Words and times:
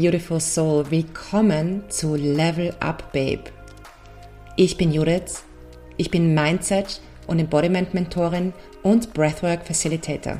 Beautiful 0.00 0.38
Soul, 0.38 0.92
willkommen 0.92 1.82
zu 1.88 2.14
Level 2.14 2.72
Up 2.78 3.12
Babe. 3.12 3.42
Ich 4.54 4.76
bin 4.76 4.92
Judith, 4.92 5.42
ich 5.96 6.08
bin 6.08 6.34
Mindset 6.34 7.00
und 7.26 7.40
Embodiment 7.40 7.94
Mentorin 7.94 8.52
und 8.84 9.12
Breathwork 9.12 9.66
Facilitator. 9.66 10.38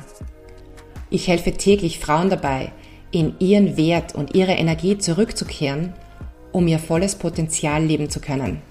Ich 1.09 1.27
helfe 1.27 1.51
täglich 1.51 1.99
Frauen 1.99 2.29
dabei, 2.29 2.71
in 3.11 3.35
ihren 3.39 3.75
Wert 3.75 4.15
und 4.15 4.33
ihre 4.33 4.53
Energie 4.53 4.97
zurückzukehren, 4.97 5.91
um 6.53 6.65
ihr 6.65 6.79
volles 6.79 7.15
Potenzial 7.15 7.83
leben 7.83 8.09
zu 8.09 8.21
können. 8.21 8.61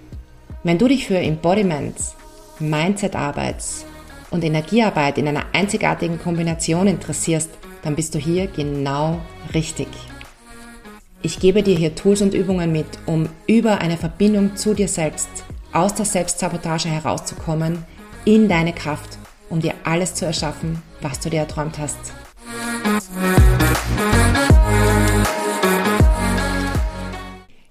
Wenn 0.65 0.79
du 0.79 0.89
dich 0.89 1.07
für 1.07 1.19
Embodiment, 1.19 1.97
Mindset-Arbeit 2.61 3.63
und 4.31 4.43
Energiearbeit 4.43 5.19
in 5.19 5.29
einer 5.29 5.45
einzigartigen 5.53 6.19
Kombination 6.19 6.87
interessierst, 6.87 7.51
dann 7.83 7.95
bist 7.95 8.15
du 8.15 8.19
hier 8.19 8.47
genau 8.47 9.21
richtig. 9.53 9.89
Ich 11.21 11.41
gebe 11.41 11.65
dir 11.65 11.77
hier 11.77 11.97
Tools 11.97 12.23
und 12.23 12.33
Übungen 12.33 12.71
mit, 12.71 12.87
um 13.05 13.29
über 13.49 13.81
eine 13.81 13.97
Verbindung 13.97 14.55
zu 14.55 14.73
dir 14.73 14.87
selbst, 14.87 15.29
aus 15.73 15.93
der 15.93 16.05
Selbstsabotage 16.05 16.89
herauszukommen, 16.89 17.85
in 18.25 18.49
deine 18.49 18.73
Kraft, 18.73 19.19
um 19.51 19.59
dir 19.61 19.75
alles 19.83 20.15
zu 20.15 20.27
erschaffen, 20.27 20.81
was 21.01 21.19
du 21.19 21.29
dir 21.29 21.41
erträumt 21.41 21.77
hast. 21.77 21.99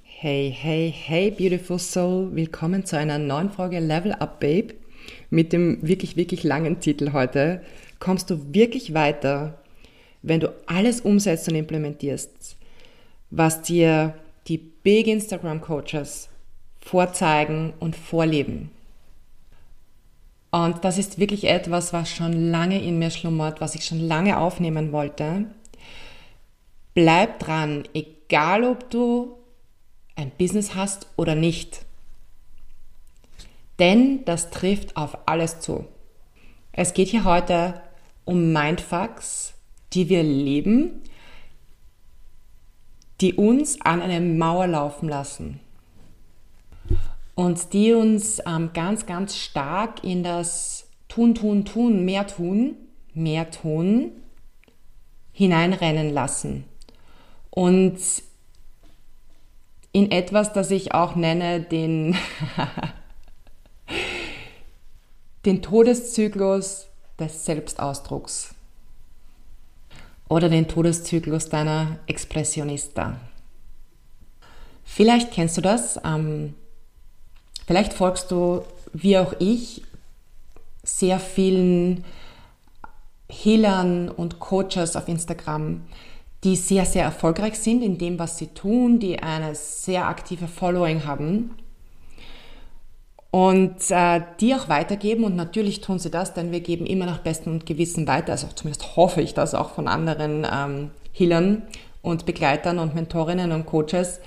Hey, 0.04 0.54
hey, 0.54 0.94
hey, 0.94 1.32
beautiful 1.32 1.80
soul, 1.80 2.36
willkommen 2.36 2.84
zu 2.84 2.98
einer 2.98 3.18
neuen 3.18 3.50
Folge 3.50 3.80
Level 3.80 4.12
Up 4.12 4.42
Babe 4.42 4.74
mit 5.30 5.54
dem 5.54 5.78
wirklich, 5.82 6.18
wirklich 6.18 6.44
langen 6.44 6.82
Titel 6.82 7.14
heute. 7.14 7.62
Kommst 8.00 8.30
du 8.30 8.54
wirklich 8.54 8.94
weiter, 8.94 9.58
wenn 10.22 10.42
du 10.42 10.54
alles 10.66 11.00
umsetzt 11.00 11.48
und 11.48 11.56
implementierst? 11.56 12.57
Was 13.30 13.62
dir 13.62 14.16
die 14.48 14.58
Big 14.58 15.08
Instagram 15.08 15.62
Coaches 15.62 16.30
vorzeigen 16.80 17.74
und 17.80 17.96
vorleben. 17.96 18.72
Und 20.52 20.84
das 20.86 20.98
ist 20.98 21.20
wirklich 21.20 21.44
etwas, 21.46 21.92
was 21.92 22.10
schon 22.10 22.52
lange 22.52 22.82
in 22.82 22.98
mir 23.00 23.12
schlummert, 23.12 23.60
was 23.60 23.76
ich 23.76 23.86
schon 23.86 24.00
lange 24.00 24.40
aufnehmen 24.40 24.92
wollte. 24.92 25.46
Bleib 26.94 27.40
dran, 27.40 27.84
egal 27.94 28.64
ob 28.64 28.90
du 28.90 29.38
ein 30.16 30.32
Business 30.38 30.74
hast 30.74 31.08
oder 31.16 31.36
nicht. 31.36 31.86
Denn 33.78 34.26
das 34.26 34.50
trifft 34.50 34.98
auf 34.98 35.28
alles 35.28 35.60
zu. 35.60 35.86
Es 36.72 36.94
geht 36.94 37.10
hier 37.10 37.24
heute 37.24 37.82
um 38.26 38.52
Mindfucks, 38.52 39.54
die 39.94 40.10
wir 40.10 40.24
leben 40.24 41.02
die 43.22 43.34
uns 43.34 43.82
an 43.82 44.02
eine 44.02 44.22
Mauer 44.22 44.68
laufen 44.68 45.10
lassen 45.10 45.60
und 47.36 47.74
die 47.74 47.94
uns 47.94 48.42
ähm, 48.46 48.72
ganz, 48.74 49.06
ganz 49.06 49.36
stark 49.36 50.04
in 50.04 50.24
das 50.24 50.88
Tun, 51.08 51.36
Tun, 51.36 51.66
Tun, 51.66 52.06
mehr 52.06 52.28
tun, 52.28 52.76
mehr 53.14 53.50
tun 53.52 54.12
hineinrennen 55.32 56.14
lassen. 56.14 56.66
Und 57.52 58.00
in 59.92 60.12
etwas, 60.12 60.54
das 60.54 60.72
ich 60.72 60.94
auch 60.94 61.16
nenne, 61.16 61.62
den, 61.62 62.16
den 65.46 65.62
Todeszyklus 65.62 66.88
des 67.20 67.46
Selbstausdrucks 67.46 68.56
oder 70.30 70.50
den 70.50 70.68
Todeszyklus 70.68 71.50
deiner 71.50 72.00
Expressionista. 72.08 73.18
Vielleicht 74.84 75.32
kennst 75.32 75.58
du 75.58 75.62
das, 75.62 76.00
ähm, 76.04 76.54
vielleicht 77.66 77.94
folgst 77.94 78.32
du, 78.32 78.64
wie 78.94 79.18
auch 79.18 79.34
ich, 79.40 79.84
sehr 80.84 81.20
vielen 81.20 82.06
Healern 83.30 84.10
und 84.10 84.40
Coaches 84.40 84.96
auf 84.96 85.08
Instagram, 85.08 85.82
die 86.44 86.56
sehr, 86.56 86.86
sehr 86.86 87.04
erfolgreich 87.04 87.60
sind 87.60 87.82
in 87.82 87.98
dem, 87.98 88.20
was 88.20 88.38
sie 88.38 88.48
tun, 88.48 89.00
die 89.00 89.20
eine 89.20 89.54
sehr 89.56 90.08
aktive 90.08 90.48
Following 90.48 91.06
haben 91.06 91.56
und 93.32 93.92
äh, 93.92 94.22
die 94.40 94.56
auch 94.56 94.70
weitergeben. 94.70 95.24
Und 95.24 95.36
natürlich 95.36 95.82
tun 95.82 96.00
sie 96.00 96.10
das, 96.10 96.34
denn 96.34 96.52
wir 96.52 96.62
geben 96.62 96.86
immer 96.86 97.06
nach 97.06 97.20
bestem 97.20 97.64
Gewissen 97.66 98.08
weiter. 98.08 98.34
Also 98.34 98.48
zumindest 98.54 98.96
hoffe 98.96 99.22
ich 99.22 99.34
das 99.34 99.54
auch 99.54 99.72
von 99.72 99.88
anderen 99.88 100.46
ähm, 100.52 100.92
Healern 101.12 101.64
und 102.02 102.26
Begleitern 102.26 102.80
und 102.80 102.96
Mentorinnen 102.96 103.52
und 103.52 103.66
Coaches. 103.66 104.20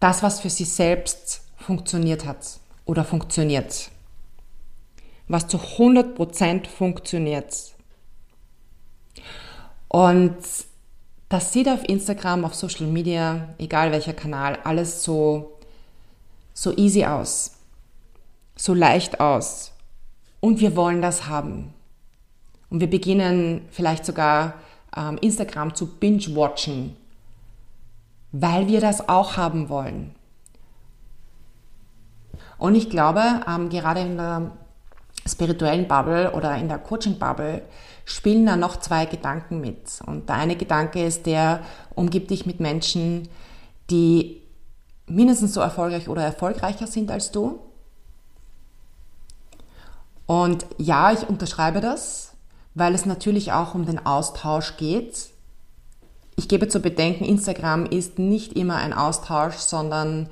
Das, 0.00 0.22
was 0.22 0.40
für 0.40 0.50
sie 0.50 0.64
selbst 0.64 1.42
funktioniert 1.56 2.24
hat 2.24 2.58
oder 2.84 3.04
funktioniert. 3.04 3.90
Was 5.28 5.46
zu 5.46 5.58
100% 5.58 6.66
funktioniert. 6.66 7.54
Und 9.88 10.36
das 11.28 11.52
sieht 11.52 11.68
auf 11.68 11.88
Instagram, 11.88 12.44
auf 12.44 12.54
Social 12.54 12.86
Media, 12.86 13.48
egal 13.58 13.92
welcher 13.92 14.12
Kanal, 14.12 14.58
alles 14.64 15.02
so, 15.04 15.58
so 16.52 16.76
easy 16.76 17.04
aus 17.04 17.52
so 18.56 18.74
leicht 18.74 19.20
aus. 19.20 19.72
Und 20.40 20.60
wir 20.60 20.76
wollen 20.76 21.02
das 21.02 21.26
haben. 21.28 21.72
Und 22.70 22.80
wir 22.80 22.90
beginnen 22.90 23.66
vielleicht 23.70 24.04
sogar 24.04 24.54
ähm, 24.96 25.18
Instagram 25.20 25.74
zu 25.74 25.86
binge-watchen, 25.86 26.96
weil 28.32 28.66
wir 28.66 28.80
das 28.80 29.08
auch 29.08 29.36
haben 29.36 29.68
wollen. 29.68 30.14
Und 32.58 32.74
ich 32.74 32.90
glaube, 32.90 33.22
ähm, 33.46 33.68
gerade 33.68 34.00
in 34.00 34.16
der 34.16 34.52
spirituellen 35.26 35.86
Bubble 35.86 36.32
oder 36.32 36.56
in 36.56 36.68
der 36.68 36.78
Coaching-Bubble 36.78 37.62
spielen 38.04 38.46
da 38.46 38.56
noch 38.56 38.78
zwei 38.80 39.06
Gedanken 39.06 39.60
mit. 39.60 40.00
Und 40.06 40.28
der 40.28 40.36
eine 40.36 40.56
Gedanke 40.56 41.04
ist 41.04 41.26
der, 41.26 41.60
umgib 41.94 42.28
dich 42.28 42.46
mit 42.46 42.58
Menschen, 42.58 43.28
die 43.90 44.42
mindestens 45.06 45.54
so 45.54 45.60
erfolgreich 45.60 46.08
oder 46.08 46.22
erfolgreicher 46.22 46.86
sind 46.86 47.10
als 47.10 47.30
du 47.30 47.60
und 50.32 50.64
ja, 50.78 51.12
ich 51.12 51.28
unterschreibe 51.28 51.82
das, 51.82 52.32
weil 52.72 52.94
es 52.94 53.04
natürlich 53.04 53.52
auch 53.52 53.74
um 53.74 53.84
den 53.84 54.06
Austausch 54.06 54.78
geht. 54.78 55.28
Ich 56.36 56.48
gebe 56.48 56.68
zu 56.68 56.80
bedenken, 56.80 57.24
Instagram 57.24 57.84
ist 57.84 58.18
nicht 58.18 58.54
immer 58.54 58.76
ein 58.76 58.94
Austausch, 58.94 59.56
sondern 59.56 60.30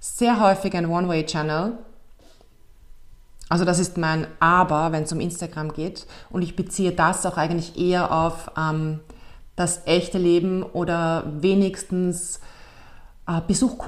sehr 0.00 0.40
häufig 0.40 0.74
ein 0.74 0.86
One-Way-Channel. 0.86 1.78
Also 3.48 3.64
das 3.64 3.78
ist 3.78 3.96
mein 3.96 4.26
Aber, 4.40 4.90
wenn 4.90 5.04
es 5.04 5.12
um 5.12 5.20
Instagram 5.20 5.72
geht. 5.72 6.08
Und 6.28 6.42
ich 6.42 6.56
beziehe 6.56 6.90
das 6.90 7.24
auch 7.24 7.36
eigentlich 7.36 7.78
eher 7.78 8.10
auf 8.10 8.50
ähm, 8.58 8.98
das 9.54 9.86
echte 9.86 10.18
Leben 10.18 10.64
oder 10.64 11.22
wenigstens 11.40 12.40
äh, 13.28 13.40
Besuch 13.46 13.78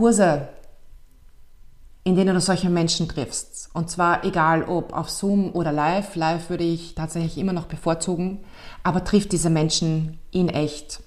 in 2.05 2.15
denen 2.15 2.35
du 2.37 2.41
solche 2.41 2.71
Menschen 2.71 3.09
triffst. 3.09 3.58
Und 3.79 3.89
zwar 3.89 4.25
egal 4.25 4.65
ob 4.65 4.93
auf 4.93 5.09
Zoom 5.09 5.53
oder 5.53 5.71
live. 5.71 6.17
Live 6.17 6.51
würde 6.51 6.65
ich 6.65 6.97
tatsächlich 6.97 7.39
immer 7.39 7.53
noch 7.53 7.67
bevorzugen, 7.67 8.41
aber 8.83 9.05
triff 9.05 9.29
diese 9.29 9.51
Menschen 9.51 10.19
in 10.33 10.49
echt. 10.49 11.01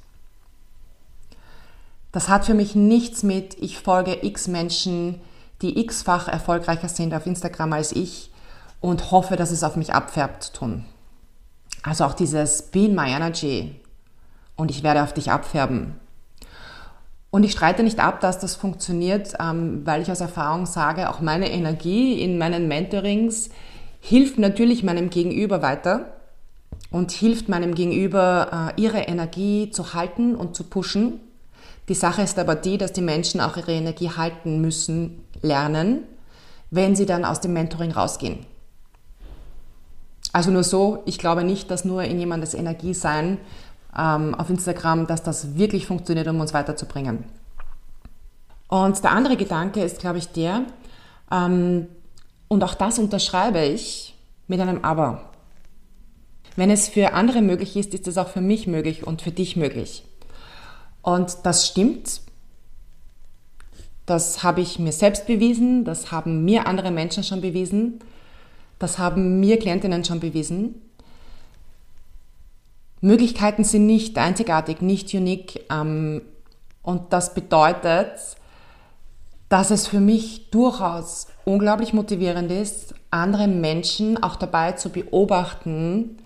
Das 2.14 2.30
hat 2.30 2.46
für 2.46 2.54
mich 2.54 2.74
nichts 2.74 3.24
mit, 3.24 3.58
ich 3.60 3.78
folge 3.78 4.26
x 4.26 4.48
Menschen, 4.48 5.20
die 5.62 5.82
x-fach 5.82 6.30
erfolgreicher 6.30 6.88
sind 6.88 7.14
auf 7.14 7.26
Instagram 7.26 7.74
als 7.74 7.92
ich 7.92 8.32
und 8.80 9.12
hoffe, 9.12 9.36
dass 9.36 9.52
es 9.52 9.66
auf 9.66 9.76
mich 9.76 9.94
abfärbt 9.94 10.54
tun. 10.54 10.86
Also 11.84 12.06
auch 12.06 12.14
dieses 12.14 12.62
Be 12.62 12.86
in 12.86 12.96
my 12.96 13.10
energy 13.10 13.82
und 14.56 14.72
ich 14.72 14.82
werde 14.82 15.04
auf 15.04 15.14
dich 15.14 15.30
abfärben. 15.30 16.00
Und 17.32 17.44
ich 17.44 17.54
streite 17.54 17.82
nicht 17.82 18.00
ab, 18.00 18.20
dass 18.20 18.40
das 18.40 18.56
funktioniert, 18.56 19.36
ähm, 19.40 19.86
weil 19.86 20.02
ich 20.02 20.12
aus 20.12 20.20
Erfahrung 20.20 20.66
sage, 20.66 21.10
auch 21.10 21.22
meine 21.22 21.50
Energie 21.50 22.22
in 22.22 22.38
meinen 22.38 22.68
Mentorings 22.68 23.50
hilft 24.02 24.38
natürlich 24.38 24.84
meinem 24.84 25.10
Gegenüber 25.10 25.62
weiter 25.62 26.18
und 26.92 27.12
hilft 27.12 27.48
meinem 27.48 27.74
Gegenüber, 27.74 28.74
äh, 28.76 28.82
ihre 28.82 29.00
Energie 29.00 29.72
zu 29.72 29.94
halten 29.94 30.36
und 30.36 30.56
zu 30.56 30.66
pushen. 30.66 31.22
Die 31.88 31.94
Sache 31.94 32.22
ist 32.22 32.38
aber 32.38 32.56
die, 32.56 32.78
dass 32.78 32.92
die 32.92 33.02
Menschen 33.02 33.40
auch 33.40 33.56
ihre 33.56 33.72
Energie 33.72 34.10
halten 34.10 34.60
müssen, 34.60 35.24
lernen, 35.42 36.04
wenn 36.70 36.98
sie 36.98 37.06
dann 37.06 37.24
aus 37.24 37.40
dem 37.40 37.54
Mentoring 37.54 37.92
rausgehen. 37.92 38.46
Also 40.34 40.52
nur 40.52 40.64
so, 40.64 41.04
ich 41.06 41.18
glaube 41.18 41.44
nicht, 41.44 41.72
dass 41.72 41.86
nur 41.86 42.04
in 42.04 42.20
jemandes 42.20 42.54
Energie 42.54 42.94
sein 42.94 43.38
ähm, 43.98 44.36
auf 44.36 44.50
Instagram, 44.50 45.08
dass 45.08 45.24
das 45.24 45.56
wirklich 45.56 45.88
funktioniert, 45.88 46.28
um 46.28 46.40
uns 46.40 46.54
weiterzubringen. 46.54 47.26
Und 48.68 49.04
der 49.04 49.12
andere 49.12 49.36
Gedanke 49.36 49.84
ist, 49.84 50.00
glaube 50.00 50.18
ich, 50.18 50.30
der, 50.30 50.64
ähm, 51.32 51.88
und 52.48 52.64
auch 52.64 52.74
das 52.74 53.00
unterschreibe 53.00 53.64
ich 53.64 54.16
mit 54.48 54.60
einem 54.60 54.84
Aber. 54.84 55.30
Wenn 56.56 56.70
es 56.70 56.90
für 56.90 57.14
andere 57.14 57.42
möglich 57.42 57.76
ist, 57.76 57.94
ist 57.94 58.08
es 58.08 58.18
auch 58.18 58.28
für 58.28 58.42
mich 58.42 58.68
möglich 58.68 59.08
und 59.08 59.22
für 59.22 59.32
dich 59.32 59.56
möglich. 59.56 60.04
Und 61.02 61.38
das 61.44 61.68
stimmt. 61.68 62.22
Das 64.06 64.44
habe 64.44 64.62
ich 64.62 64.80
mir 64.80 64.92
selbst 64.92 65.28
bewiesen, 65.28 65.86
das 65.86 66.12
haben 66.12 66.44
mir 66.44 66.68
andere 66.68 66.92
Menschen 66.92 67.24
schon 67.24 67.40
bewiesen, 67.40 68.00
das 68.80 68.98
haben 68.98 69.40
mir 69.40 69.58
Klientinnen 69.60 70.04
schon 70.04 70.20
bewiesen. 70.20 70.82
Möglichkeiten 73.02 73.64
sind 73.64 73.88
nicht 73.88 74.18
einzigartig, 74.18 74.82
nicht 74.82 75.14
unique. 75.14 75.66
Ähm, 75.72 76.22
und 76.84 77.14
das 77.14 77.34
bedeutet, 77.34 78.12
dass 79.50 79.72
es 79.72 79.88
für 79.88 80.00
mich 80.00 80.50
durchaus 80.52 81.28
unglaublich 81.44 81.94
motivierend 81.94 82.52
ist, 82.52 82.96
andere 83.10 83.48
Menschen 83.48 84.22
auch 84.24 84.38
dabei 84.38 84.72
zu 84.74 84.90
beobachten, 84.90 86.18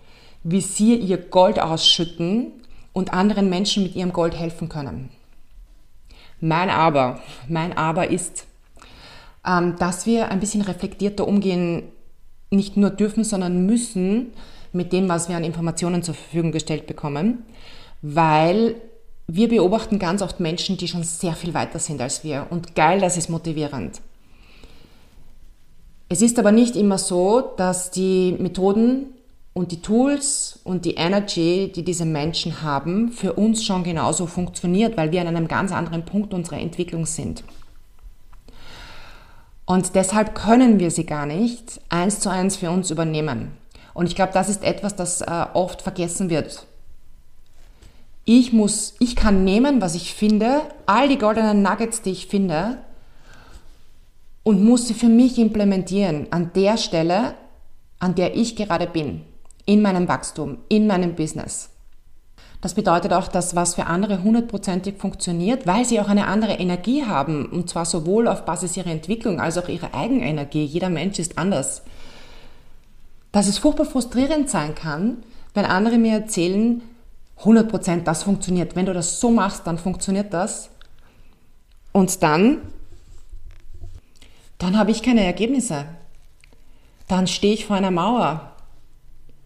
wie 0.44 0.62
sie 0.62 0.96
ihr 0.96 1.18
Gold 1.18 1.60
ausschütten 1.60 2.52
und 2.94 3.14
anderen 3.14 3.50
Menschen 3.50 3.84
mit 3.84 3.96
ihrem 3.96 4.14
Gold 4.14 4.38
helfen 4.38 4.70
können. 4.70 5.10
Mein 6.40 6.70
Aber, 6.70 7.20
mein 7.50 7.76
Aber 7.76 8.12
ist, 8.12 8.46
ähm, 9.46 9.76
dass 9.80 10.06
wir 10.06 10.30
ein 10.30 10.40
bisschen 10.40 10.62
reflektierter 10.62 11.28
umgehen, 11.28 11.84
nicht 12.52 12.78
nur 12.78 12.92
dürfen, 12.92 13.24
sondern 13.24 13.66
müssen 13.66 14.34
mit 14.76 14.94
dem, 14.94 15.10
was 15.10 15.30
wir 15.30 15.38
an 15.38 15.44
Informationen 15.44 16.04
zur 16.04 16.14
Verfügung 16.14 16.52
gestellt 16.52 16.86
bekommen, 16.88 17.44
weil 18.02 18.76
wir 19.28 19.50
beobachten 19.50 19.98
ganz 19.98 20.22
oft 20.22 20.40
Menschen, 20.40 20.78
die 20.78 20.88
schon 20.88 21.04
sehr 21.04 21.34
viel 21.34 21.54
weiter 21.54 21.80
sind 21.80 22.00
als 22.00 22.24
wir. 22.24 22.48
Und 22.50 22.76
geil, 22.76 23.00
das 23.00 23.18
ist 23.18 23.30
motivierend. 23.30 24.02
Es 26.10 26.22
ist 26.22 26.38
aber 26.38 26.52
nicht 26.52 26.76
immer 26.76 27.00
so, 27.00 27.42
dass 27.58 27.90
die 27.90 28.36
Methoden 28.38 29.08
und 29.54 29.72
die 29.72 29.82
Tools 29.82 30.60
und 30.64 30.86
die 30.86 30.96
Energy, 30.96 31.72
die 31.74 31.84
diese 31.84 32.06
Menschen 32.06 32.62
haben, 32.62 33.12
für 33.12 33.34
uns 33.34 33.64
schon 33.64 33.84
genauso 33.84 34.28
funktioniert, 34.28 34.98
weil 34.98 35.12
wir 35.12 35.22
an 35.22 35.28
einem 35.28 35.48
ganz 35.48 35.72
anderen 35.72 36.06
Punkt 36.06 36.34
unserer 36.34 36.60
Entwicklung 36.60 37.06
sind. 37.06 37.44
Und 39.66 39.96
deshalb 39.96 40.36
können 40.36 40.80
wir 40.80 40.92
sie 40.92 41.06
gar 41.06 41.26
nicht 41.26 41.82
eins 41.90 42.20
zu 42.20 42.30
eins 42.30 42.58
für 42.58 42.70
uns 42.70 42.92
übernehmen. 42.92 43.54
Und 43.96 44.08
ich 44.08 44.16
glaube, 44.16 44.34
das 44.34 44.50
ist 44.50 44.64
etwas, 44.64 44.96
das 44.96 45.22
äh, 45.22 45.46
oft 45.54 45.82
vergessen 45.82 46.30
wird. 46.30 46.68
Ich 48.26 48.52
muss, 48.52 48.94
ich 49.00 49.16
kann 49.16 49.46
nehmen, 49.46 49.82
was 49.82 49.96
ich 49.96 50.14
finde, 50.14 50.62
all 50.86 51.08
die 51.08 51.18
goldenen 51.18 51.62
Nuggets, 51.62 52.02
die 52.02 52.12
ich 52.12 52.28
finde, 52.28 52.78
und 54.44 54.64
muss 54.64 54.88
sie 54.88 54.94
für 54.94 55.08
mich 55.08 55.40
implementieren 55.40 56.28
an 56.32 56.52
der 56.54 56.78
Stelle, 56.78 57.36
an 58.00 58.16
der 58.16 58.36
ich 58.36 58.58
gerade 58.58 58.86
bin, 58.86 59.22
in 59.66 59.82
meinem 59.82 60.10
Wachstum, 60.10 60.58
in 60.68 60.88
meinem 60.88 61.16
Business. 61.16 61.70
Das 62.60 62.74
bedeutet 62.74 63.14
auch, 63.14 63.30
dass 63.30 63.56
was 63.56 63.76
für 63.76 63.86
andere 63.86 64.24
hundertprozentig 64.24 64.98
funktioniert, 64.98 65.66
weil 65.68 65.86
sie 65.86 66.02
auch 66.02 66.10
eine 66.10 66.28
andere 66.28 66.54
Energie 66.54 67.06
haben, 67.06 67.46
und 67.46 67.70
zwar 67.70 67.86
sowohl 67.86 68.28
auf 68.28 68.44
Basis 68.44 68.76
ihrer 68.76 68.92
Entwicklung 68.92 69.40
als 69.40 69.58
auch 69.58 69.70
ihrer 69.70 69.94
Eigenenergie. 69.94 70.66
Jeder 70.66 70.90
Mensch 70.90 71.18
ist 71.18 71.38
anders. 71.38 71.84
Dass 73.36 73.50
es 73.50 73.58
furchtbar 73.58 73.84
frustrierend 73.84 74.50
sein 74.50 74.76
kann, 74.76 75.18
wenn 75.54 75.66
andere 75.66 75.98
mir 75.98 76.14
erzählen, 76.14 76.82
100% 77.42 78.04
das 78.04 78.24
funktioniert. 78.24 78.78
Wenn 78.78 78.86
du 78.86 78.94
das 78.94 79.20
so 79.20 79.30
machst, 79.30 79.68
dann 79.68 79.78
funktioniert 79.78 80.34
das. 80.34 80.70
Und 81.92 82.24
dann 82.24 82.62
dann 84.58 84.78
habe 84.78 84.92
ich 84.92 85.04
keine 85.04 85.26
Ergebnisse. 85.26 85.84
Dann 87.10 87.28
stehe 87.28 87.54
ich 87.54 87.66
vor 87.66 87.76
einer 87.76 87.92
Mauer. 87.92 88.54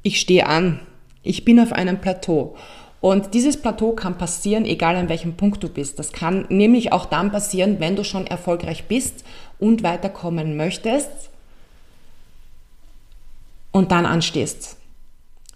Ich 0.03 0.19
stehe 0.19 0.45
an. 0.45 0.81
Ich 1.23 1.43
bin 1.43 1.59
auf 1.59 1.73
einem 1.73 1.99
Plateau. 1.99 2.55
Und 3.01 3.33
dieses 3.33 3.59
Plateau 3.59 3.93
kann 3.93 4.19
passieren, 4.19 4.65
egal 4.65 4.97
an 4.97 5.09
welchem 5.09 5.35
Punkt 5.35 5.63
du 5.63 5.67
bist. 5.67 5.97
Das 5.97 6.11
kann 6.11 6.45
nämlich 6.49 6.93
auch 6.93 7.05
dann 7.05 7.31
passieren, 7.31 7.79
wenn 7.79 7.95
du 7.95 8.03
schon 8.03 8.27
erfolgreich 8.27 8.83
bist 8.87 9.23
und 9.57 9.81
weiterkommen 9.81 10.57
möchtest 10.57 11.28
und 13.79 13.91
dann 13.91 14.05
anstehst. 14.05 14.75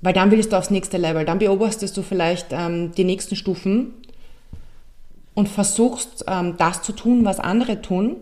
Weil 0.01 0.13
dann 0.13 0.31
willst 0.31 0.51
du 0.51 0.57
aufs 0.57 0.69
nächste 0.69 0.97
Level. 0.97 1.25
Dann 1.25 1.39
beobachtest 1.39 1.95
du 1.95 2.01
vielleicht 2.01 2.47
ähm, 2.51 2.93
die 2.93 3.03
nächsten 3.03 3.35
Stufen 3.35 3.93
und 5.33 5.49
versuchst 5.49 6.25
ähm, 6.27 6.55
das 6.57 6.81
zu 6.81 6.93
tun, 6.93 7.25
was 7.25 7.39
andere 7.39 7.81
tun 7.81 8.15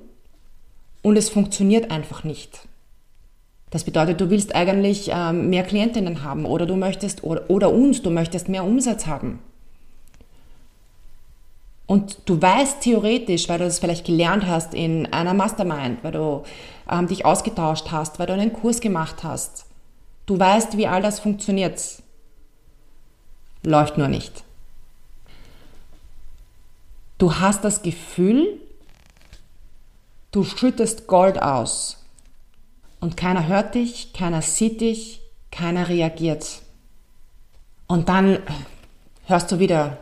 und 1.03 1.17
es 1.17 1.29
funktioniert 1.29 1.91
einfach 1.91 2.23
nicht. 2.23 2.67
Das 3.69 3.83
bedeutet, 3.83 4.19
du 4.19 4.29
willst 4.29 4.53
eigentlich 4.55 5.11
ähm, 5.13 5.49
mehr 5.49 5.63
Klientinnen 5.63 6.23
haben 6.23 6.45
oder 6.45 6.65
du 6.65 6.75
möchtest, 6.75 7.23
oder, 7.23 7.43
oder 7.47 7.71
uns, 7.71 8.01
du 8.01 8.09
möchtest 8.09 8.49
mehr 8.49 8.65
Umsatz 8.65 9.05
haben. 9.05 9.39
Und 11.85 12.17
du 12.25 12.41
weißt 12.41 12.81
theoretisch, 12.81 13.49
weil 13.49 13.59
du 13.59 13.65
das 13.65 13.79
vielleicht 13.79 14.05
gelernt 14.05 14.47
hast 14.47 14.73
in 14.73 15.11
einer 15.13 15.33
Mastermind, 15.33 16.03
weil 16.03 16.11
du 16.11 16.43
ähm, 16.89 17.07
dich 17.07 17.23
ausgetauscht 17.25 17.91
hast, 17.91 18.17
weil 18.17 18.27
du 18.27 18.33
einen 18.33 18.53
Kurs 18.53 18.81
gemacht 18.81 19.23
hast. 19.23 19.65
Du 20.31 20.39
weißt, 20.39 20.77
wie 20.77 20.87
all 20.87 21.01
das 21.01 21.19
funktioniert. 21.19 22.01
Läuft 23.63 23.97
nur 23.97 24.07
nicht. 24.07 24.45
Du 27.17 27.35
hast 27.35 27.65
das 27.65 27.81
Gefühl, 27.81 28.57
Du 30.31 30.45
schüttest 30.45 31.07
Gold 31.07 31.41
aus. 31.41 31.97
Und 33.01 33.17
keiner 33.17 33.47
hört 33.47 33.75
dich, 33.75 34.13
keiner 34.13 34.41
sieht 34.41 34.79
dich, 34.79 35.19
keiner 35.51 35.89
reagiert. 35.89 36.61
Und 37.87 38.07
dann 38.07 38.39
hörst 39.25 39.51
du 39.51 39.59
wieder, 39.59 39.97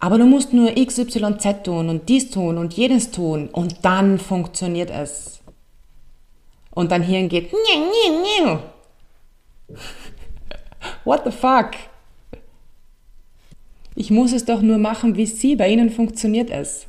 aber 0.00 0.18
du 0.18 0.26
musst 0.26 0.52
nur 0.52 0.74
XYZ 0.74 1.62
tun 1.62 1.88
und 1.88 2.08
dies 2.08 2.32
tun 2.32 2.58
und 2.58 2.74
jenes 2.74 3.12
tun 3.12 3.48
und 3.48 3.84
dann 3.84 4.18
funktioniert 4.18 4.90
es. 4.90 5.38
Und 6.72 6.90
dein 6.90 7.04
Hirn 7.04 7.28
geht, 7.28 7.52
what 11.04 11.22
the 11.24 11.30
fuck? 11.30 11.70
Ich 13.94 14.10
muss 14.10 14.32
es 14.32 14.44
doch 14.44 14.62
nur 14.62 14.78
machen 14.78 15.16
wie 15.16 15.26
sie, 15.26 15.56
bei 15.56 15.68
ihnen 15.68 15.90
funktioniert 15.90 16.50
es. 16.50 16.86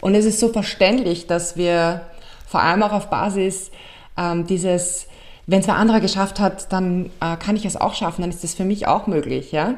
Und 0.00 0.14
es 0.14 0.24
ist 0.24 0.40
so 0.40 0.48
verständlich, 0.48 1.26
dass 1.26 1.56
wir 1.56 2.02
vor 2.46 2.62
allem 2.62 2.82
auch 2.82 2.92
auf 2.92 3.10
Basis 3.10 3.70
ähm, 4.16 4.46
dieses, 4.46 5.06
wenn 5.46 5.60
es 5.60 5.66
wer 5.66 5.76
anderer 5.76 6.00
geschafft 6.00 6.40
hat, 6.40 6.72
dann 6.72 7.10
äh, 7.20 7.36
kann 7.36 7.56
ich 7.56 7.64
es 7.64 7.76
auch 7.76 7.94
schaffen, 7.94 8.22
dann 8.22 8.30
ist 8.30 8.44
das 8.44 8.54
für 8.54 8.64
mich 8.64 8.86
auch 8.86 9.06
möglich. 9.06 9.52
Ja? 9.52 9.74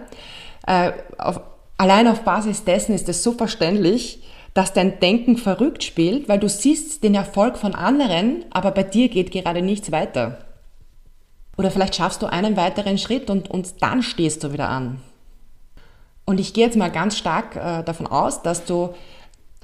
Äh, 0.66 0.92
auf, 1.18 1.40
allein 1.76 2.08
auf 2.08 2.22
Basis 2.22 2.64
dessen 2.64 2.94
ist 2.94 3.08
es 3.08 3.22
so 3.22 3.32
verständlich, 3.32 4.22
dass 4.54 4.72
dein 4.72 4.98
Denken 5.00 5.37
verrückt 5.37 5.84
spielt, 5.84 6.28
weil 6.28 6.38
du 6.38 6.48
siehst 6.48 7.04
den 7.04 7.14
Erfolg 7.14 7.58
von 7.58 7.75
anderen, 7.75 8.44
aber 8.50 8.70
bei 8.70 8.82
dir 8.82 9.08
geht 9.08 9.30
gerade 9.30 9.62
nichts 9.62 9.92
weiter. 9.92 10.38
Oder 11.58 11.72
vielleicht 11.72 11.96
schaffst 11.96 12.22
du 12.22 12.26
einen 12.26 12.56
weiteren 12.56 12.96
Schritt 12.98 13.28
und, 13.28 13.50
und 13.50 13.82
dann 13.82 14.02
stehst 14.02 14.44
du 14.44 14.52
wieder 14.52 14.68
an. 14.68 15.00
Und 16.24 16.38
ich 16.38 16.54
gehe 16.54 16.64
jetzt 16.64 16.76
mal 16.76 16.90
ganz 16.90 17.18
stark 17.18 17.56
äh, 17.56 17.82
davon 17.82 18.06
aus, 18.06 18.42
dass 18.42 18.64
du 18.64 18.94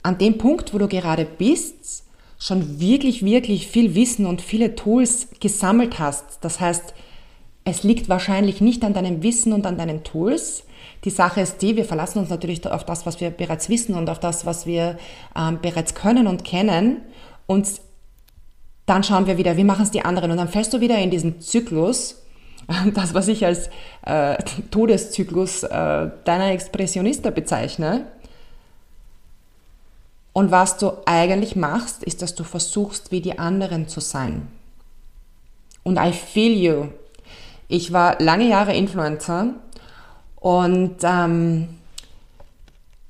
an 0.02 0.18
dem 0.18 0.36
Punkt, 0.36 0.74
wo 0.74 0.78
du 0.78 0.88
gerade 0.88 1.24
bist, 1.24 2.04
schon 2.38 2.80
wirklich, 2.80 3.24
wirklich 3.24 3.68
viel 3.68 3.94
Wissen 3.94 4.26
und 4.26 4.42
viele 4.42 4.74
Tools 4.74 5.28
gesammelt 5.40 5.98
hast. 5.98 6.38
Das 6.42 6.60
heißt, 6.60 6.94
es 7.64 7.84
liegt 7.84 8.08
wahrscheinlich 8.08 8.60
nicht 8.60 8.84
an 8.84 8.92
deinem 8.92 9.22
Wissen 9.22 9.52
und 9.52 9.64
an 9.64 9.78
deinen 9.78 10.02
Tools. 10.02 10.64
Die 11.04 11.10
Sache 11.10 11.40
ist 11.42 11.62
die, 11.62 11.76
wir 11.76 11.84
verlassen 11.84 12.18
uns 12.18 12.28
natürlich 12.28 12.66
auf 12.66 12.84
das, 12.84 13.06
was 13.06 13.20
wir 13.20 13.30
bereits 13.30 13.68
wissen 13.68 13.94
und 13.94 14.10
auf 14.10 14.18
das, 14.18 14.44
was 14.44 14.66
wir 14.66 14.98
ähm, 15.36 15.60
bereits 15.62 15.94
können 15.94 16.26
und 16.26 16.44
kennen. 16.44 17.02
Und 17.46 17.68
dann 18.87 19.03
schauen 19.03 19.26
wir 19.26 19.38
wieder, 19.38 19.57
wie 19.57 19.64
machen 19.64 19.83
es 19.83 19.91
die 19.91 20.05
anderen. 20.05 20.31
Und 20.31 20.37
dann 20.37 20.49
fällst 20.49 20.73
du 20.73 20.81
wieder 20.81 20.99
in 20.99 21.11
diesen 21.11 21.41
Zyklus, 21.41 22.23
das, 22.95 23.14
was 23.14 23.29
ich 23.29 23.45
als 23.45 23.71
äh, 24.03 24.37
Todeszyklus 24.71 25.62
äh, 25.62 26.11
deiner 26.25 26.50
Expressionista 26.50 27.31
bezeichne. 27.31 28.07
Und 30.33 30.50
was 30.50 30.79
du 30.79 30.93
eigentlich 31.07 31.55
machst, 31.55 32.03
ist, 32.03 32.21
dass 32.21 32.35
du 32.35 32.43
versuchst, 32.43 33.12
wie 33.12 33.21
die 33.21 33.38
anderen 33.38 33.88
zu 33.88 34.00
sein. 34.00 34.49
Und 35.85 35.99
I 35.99 36.12
feel 36.12 36.53
you. 36.53 36.87
Ich 37.69 37.93
war 37.93 38.21
lange 38.21 38.49
Jahre 38.49 38.75
Influencer 38.75 39.55
und 40.37 40.97
ähm, 41.03 41.69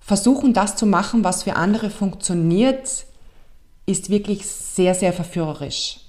versuchen, 0.00 0.52
das 0.52 0.76
zu 0.76 0.86
machen, 0.86 1.24
was 1.24 1.44
für 1.44 1.56
andere 1.56 1.88
funktioniert, 1.88 3.06
ist 3.86 4.10
wirklich 4.10 4.46
sehr, 4.46 4.94
sehr 4.94 5.12
verführerisch. 5.12 6.00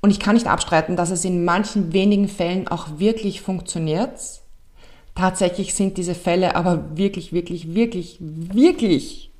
Und 0.00 0.10
ich 0.10 0.18
kann 0.18 0.34
nicht 0.34 0.46
abstreiten, 0.46 0.96
dass 0.96 1.10
es 1.10 1.24
in 1.24 1.44
manchen 1.44 1.92
wenigen 1.92 2.28
Fällen 2.28 2.66
auch 2.68 2.98
wirklich 2.98 3.40
funktioniert. 3.40 4.18
Tatsächlich 5.14 5.74
sind 5.74 5.96
diese 5.96 6.14
Fälle 6.14 6.56
aber 6.56 6.96
wirklich, 6.96 7.32
wirklich, 7.32 7.74
wirklich, 7.74 8.16
wirklich 8.20 9.30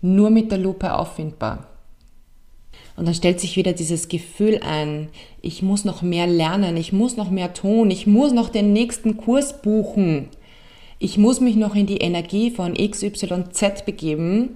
nur 0.00 0.30
mit 0.30 0.50
der 0.50 0.58
Lupe 0.58 0.94
auffindbar. 0.94 1.66
Und 2.96 3.06
dann 3.06 3.14
stellt 3.14 3.40
sich 3.40 3.56
wieder 3.56 3.72
dieses 3.72 4.08
Gefühl 4.08 4.60
ein, 4.62 5.08
ich 5.40 5.62
muss 5.62 5.84
noch 5.84 6.02
mehr 6.02 6.26
lernen, 6.26 6.76
ich 6.76 6.92
muss 6.92 7.16
noch 7.16 7.30
mehr 7.30 7.54
tun, 7.54 7.90
ich 7.90 8.06
muss 8.06 8.32
noch 8.32 8.48
den 8.48 8.72
nächsten 8.72 9.16
Kurs 9.16 9.62
buchen. 9.62 10.28
Ich 10.98 11.16
muss 11.16 11.40
mich 11.40 11.56
noch 11.56 11.74
in 11.74 11.86
die 11.86 11.98
Energie 11.98 12.50
von 12.50 12.74
XYZ 12.74 13.86
begeben, 13.86 14.50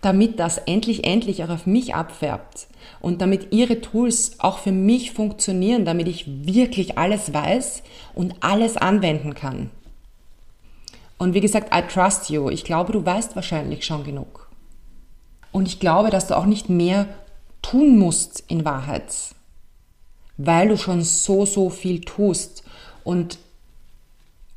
damit 0.00 0.40
das 0.40 0.58
endlich, 0.58 1.04
endlich 1.04 1.44
auch 1.44 1.50
auf 1.50 1.66
mich 1.66 1.94
abfärbt 1.94 2.68
und 3.00 3.20
damit 3.20 3.52
ihre 3.52 3.80
Tools 3.80 4.32
auch 4.38 4.58
für 4.58 4.72
mich 4.72 5.12
funktionieren, 5.12 5.84
damit 5.84 6.08
ich 6.08 6.24
wirklich 6.46 6.96
alles 6.98 7.32
weiß 7.34 7.82
und 8.14 8.34
alles 8.40 8.76
anwenden 8.76 9.34
kann. 9.34 9.70
Und 11.18 11.34
wie 11.34 11.40
gesagt, 11.40 11.74
I 11.74 11.82
trust 11.82 12.30
you. 12.30 12.48
Ich 12.48 12.64
glaube, 12.64 12.92
du 12.92 13.04
weißt 13.04 13.36
wahrscheinlich 13.36 13.84
schon 13.84 14.04
genug. 14.04 14.48
Und 15.52 15.68
ich 15.68 15.78
glaube, 15.78 16.08
dass 16.08 16.28
du 16.28 16.36
auch 16.36 16.46
nicht 16.46 16.70
mehr 16.70 17.06
tun 17.60 17.98
musst 17.98 18.42
in 18.48 18.64
Wahrheit, 18.64 19.14
weil 20.38 20.68
du 20.68 20.78
schon 20.78 21.02
so, 21.02 21.44
so 21.44 21.68
viel 21.68 22.00
tust. 22.00 22.64
Und 23.04 23.38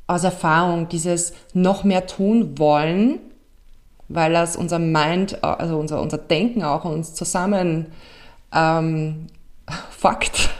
aus 0.06 0.24
Erfahrung 0.24 0.88
dieses 0.88 1.34
noch 1.52 1.84
mehr 1.84 2.06
tun 2.06 2.58
wollen, 2.58 3.18
weil 4.08 4.32
das 4.32 4.56
unser 4.56 4.78
Mind, 4.78 5.42
also 5.42 5.78
unser, 5.78 6.00
unser 6.00 6.18
Denken 6.18 6.62
auch 6.62 6.84
uns 6.84 7.14
zusammen 7.14 7.86
ähm, 8.52 9.26
fuckt. 9.90 10.50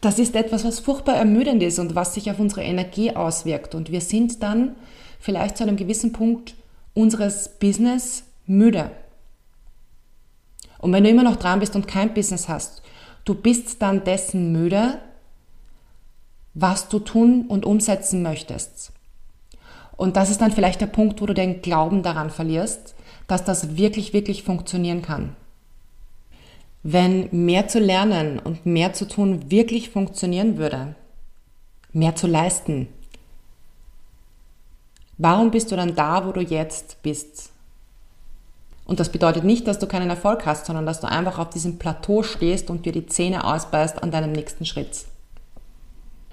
Das 0.00 0.18
ist 0.18 0.34
etwas, 0.34 0.64
was 0.64 0.80
furchtbar 0.80 1.16
ermüdend 1.16 1.62
ist 1.62 1.78
und 1.78 1.94
was 1.94 2.14
sich 2.14 2.30
auf 2.30 2.38
unsere 2.38 2.62
Energie 2.62 3.14
auswirkt. 3.14 3.74
Und 3.74 3.90
wir 3.90 4.00
sind 4.00 4.42
dann 4.42 4.76
vielleicht 5.18 5.58
zu 5.58 5.64
einem 5.64 5.76
gewissen 5.76 6.12
Punkt 6.12 6.54
unseres 6.94 7.58
Business 7.58 8.24
müde. 8.46 8.90
Und 10.78 10.92
wenn 10.92 11.04
du 11.04 11.10
immer 11.10 11.22
noch 11.22 11.36
dran 11.36 11.60
bist 11.60 11.76
und 11.76 11.86
kein 11.86 12.14
Business 12.14 12.48
hast, 12.48 12.82
du 13.26 13.34
bist 13.34 13.82
dann 13.82 14.04
dessen 14.04 14.52
müde, 14.52 14.98
was 16.54 16.88
du 16.88 16.98
tun 16.98 17.44
und 17.46 17.66
umsetzen 17.66 18.22
möchtest. 18.22 18.92
Und 20.00 20.16
das 20.16 20.30
ist 20.30 20.40
dann 20.40 20.50
vielleicht 20.50 20.80
der 20.80 20.86
Punkt, 20.86 21.20
wo 21.20 21.26
du 21.26 21.34
den 21.34 21.60
Glauben 21.60 22.02
daran 22.02 22.30
verlierst, 22.30 22.94
dass 23.26 23.44
das 23.44 23.76
wirklich, 23.76 24.14
wirklich 24.14 24.42
funktionieren 24.42 25.02
kann. 25.02 25.36
Wenn 26.82 27.28
mehr 27.32 27.68
zu 27.68 27.80
lernen 27.80 28.38
und 28.38 28.64
mehr 28.64 28.94
zu 28.94 29.06
tun 29.06 29.50
wirklich 29.50 29.90
funktionieren 29.90 30.56
würde, 30.56 30.94
mehr 31.92 32.16
zu 32.16 32.26
leisten, 32.26 32.88
warum 35.18 35.50
bist 35.50 35.70
du 35.70 35.76
dann 35.76 35.94
da, 35.94 36.26
wo 36.26 36.32
du 36.32 36.40
jetzt 36.40 37.02
bist? 37.02 37.50
Und 38.86 39.00
das 39.00 39.12
bedeutet 39.12 39.44
nicht, 39.44 39.66
dass 39.66 39.78
du 39.78 39.86
keinen 39.86 40.08
Erfolg 40.08 40.46
hast, 40.46 40.64
sondern 40.64 40.86
dass 40.86 41.00
du 41.00 41.08
einfach 41.08 41.38
auf 41.38 41.50
diesem 41.50 41.78
Plateau 41.78 42.22
stehst 42.22 42.70
und 42.70 42.86
dir 42.86 42.92
die 42.92 43.04
Zähne 43.04 43.44
ausbeißt 43.44 44.02
an 44.02 44.10
deinem 44.10 44.32
nächsten 44.32 44.64
Schritt. 44.64 45.04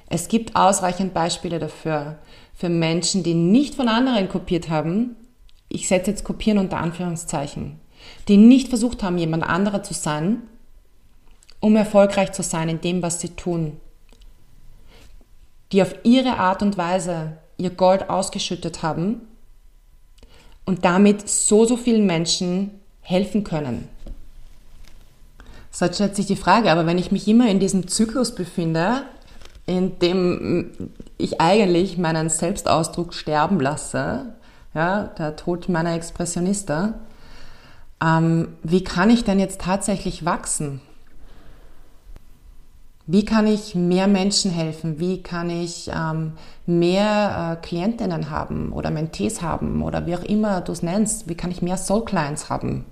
Es 0.07 0.27
gibt 0.27 0.55
ausreichend 0.55 1.13
Beispiele 1.13 1.59
dafür, 1.59 2.17
für 2.53 2.69
Menschen, 2.69 3.23
die 3.23 3.33
nicht 3.33 3.75
von 3.75 3.87
anderen 3.87 4.29
kopiert 4.29 4.69
haben. 4.69 5.15
Ich 5.69 5.87
setze 5.87 6.11
jetzt 6.11 6.23
kopieren 6.23 6.57
unter 6.57 6.77
Anführungszeichen 6.77 7.79
die 8.27 8.37
nicht 8.37 8.69
versucht 8.69 9.03
haben, 9.03 9.17
jemand 9.17 9.43
anderer 9.43 9.83
zu 9.83 9.93
sein, 9.93 10.43
um 11.59 11.75
erfolgreich 11.75 12.31
zu 12.33 12.43
sein 12.43 12.69
in 12.69 12.81
dem, 12.81 13.01
was 13.01 13.21
sie 13.21 13.29
tun, 13.29 13.77
die 15.71 15.81
auf 15.81 15.93
ihre 16.03 16.37
Art 16.37 16.61
und 16.61 16.77
Weise 16.77 17.37
ihr 17.57 17.71
Gold 17.71 18.09
ausgeschüttet 18.09 18.83
haben 18.83 19.21
und 20.65 20.85
damit 20.85 21.27
so, 21.27 21.65
so 21.65 21.77
vielen 21.77 22.05
Menschen 22.05 22.71
helfen 23.01 23.43
können. 23.43 23.87
So 25.71 25.91
stellt 25.91 26.15
sich 26.15 26.25
die 26.25 26.35
Frage, 26.35 26.71
aber 26.71 26.85
wenn 26.85 26.97
ich 26.97 27.11
mich 27.11 27.27
immer 27.27 27.49
in 27.49 27.59
diesem 27.59 27.87
Zyklus 27.87 28.33
befinde, 28.33 29.03
in 29.67 29.99
dem 29.99 30.91
ich 31.17 31.39
eigentlich 31.39 31.97
meinen 31.97 32.29
Selbstausdruck 32.29 33.13
sterben 33.13 33.59
lasse, 33.59 34.33
ja, 34.73 35.03
der 35.17 35.35
Tod 35.35 35.69
meiner 35.69 35.93
Expressionista, 35.93 36.95
ähm, 38.03 38.49
wie 38.63 38.83
kann 38.83 39.09
ich 39.09 39.23
denn 39.23 39.39
jetzt 39.39 39.61
tatsächlich 39.61 40.25
wachsen? 40.25 40.81
Wie 43.09 43.23
kann 43.23 43.47
ich 43.47 43.73
mehr 43.73 44.07
Menschen 44.07 44.51
helfen? 44.51 44.99
Wie 44.99 45.21
kann 45.23 45.49
ich 45.49 45.89
ähm, 45.93 46.33
mehr 46.65 47.57
äh, 47.57 47.65
Klientinnen 47.65 48.29
haben 48.29 48.71
oder 48.73 48.91
Mentees 48.91 49.41
haben 49.41 49.81
oder 49.81 50.05
wie 50.05 50.15
auch 50.15 50.23
immer 50.23 50.61
du 50.61 50.73
es 50.73 50.83
nennst? 50.83 51.29
Wie 51.29 51.35
kann 51.35 51.51
ich 51.51 51.61
mehr 51.61 51.77
Soul 51.77 52.03
Clients 52.05 52.49
haben? 52.49 52.85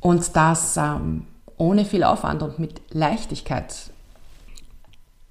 Und 0.00 0.36
das 0.36 0.76
ähm, 0.76 1.26
ohne 1.58 1.84
viel 1.84 2.02
Aufwand 2.02 2.42
und 2.42 2.58
mit 2.58 2.80
Leichtigkeit. 2.92 3.92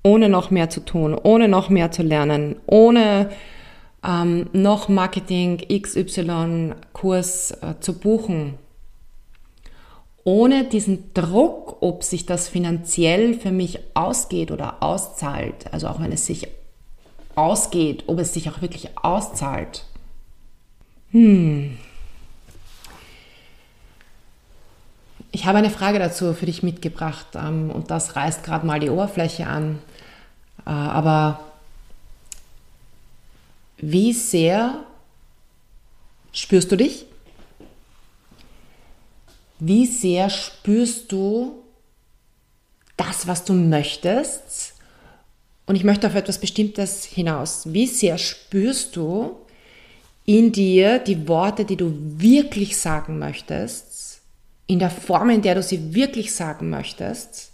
Ohne 0.03 0.29
noch 0.29 0.49
mehr 0.51 0.69
zu 0.69 0.79
tun, 0.83 1.15
ohne 1.15 1.47
noch 1.47 1.69
mehr 1.69 1.91
zu 1.91 2.01
lernen, 2.01 2.55
ohne 2.65 3.29
ähm, 4.03 4.49
noch 4.51 4.89
Marketing 4.89 5.57
XY-Kurs 5.69 7.51
äh, 7.51 7.75
zu 7.79 7.99
buchen, 7.99 8.55
ohne 10.23 10.65
diesen 10.65 11.13
Druck, 11.13 11.77
ob 11.81 12.03
sich 12.03 12.25
das 12.25 12.47
finanziell 12.47 13.33
für 13.33 13.51
mich 13.51 13.79
ausgeht 13.93 14.51
oder 14.51 14.81
auszahlt, 14.81 15.71
also 15.71 15.87
auch 15.87 15.99
wenn 15.99 16.11
es 16.11 16.25
sich 16.25 16.47
ausgeht, 17.35 18.03
ob 18.07 18.19
es 18.19 18.33
sich 18.33 18.49
auch 18.49 18.61
wirklich 18.61 18.97
auszahlt. 18.97 19.85
Hm. 21.11 21.77
Ich 25.33 25.45
habe 25.45 25.57
eine 25.57 25.69
Frage 25.69 25.97
dazu 25.97 26.33
für 26.33 26.45
dich 26.45 26.61
mitgebracht 26.61 27.27
ähm, 27.35 27.71
und 27.71 27.89
das 27.89 28.15
reißt 28.15 28.43
gerade 28.43 28.65
mal 28.65 28.79
die 28.79 28.89
Oberfläche 28.89 29.47
an. 29.47 29.79
Äh, 30.65 30.69
aber 30.69 31.51
wie 33.77 34.13
sehr 34.13 34.83
spürst 36.31 36.71
du 36.71 36.77
dich? 36.77 37.05
Wie 39.59 39.85
sehr 39.85 40.29
spürst 40.29 41.11
du 41.11 41.63
das, 42.97 43.27
was 43.27 43.43
du 43.43 43.53
möchtest? 43.53 44.73
Und 45.65 45.75
ich 45.75 45.83
möchte 45.83 46.07
auf 46.07 46.15
etwas 46.15 46.39
Bestimmtes 46.39 47.05
hinaus. 47.05 47.71
Wie 47.71 47.87
sehr 47.87 48.17
spürst 48.17 48.95
du 48.95 49.37
in 50.25 50.51
dir 50.51 50.99
die 50.99 51.27
Worte, 51.27 51.65
die 51.65 51.77
du 51.77 51.93
wirklich 51.95 52.77
sagen 52.77 53.19
möchtest, 53.19 54.21
in 54.67 54.79
der 54.79 54.89
Form, 54.89 55.29
in 55.29 55.41
der 55.41 55.55
du 55.55 55.63
sie 55.63 55.93
wirklich 55.93 56.33
sagen 56.33 56.69
möchtest, 56.69 57.50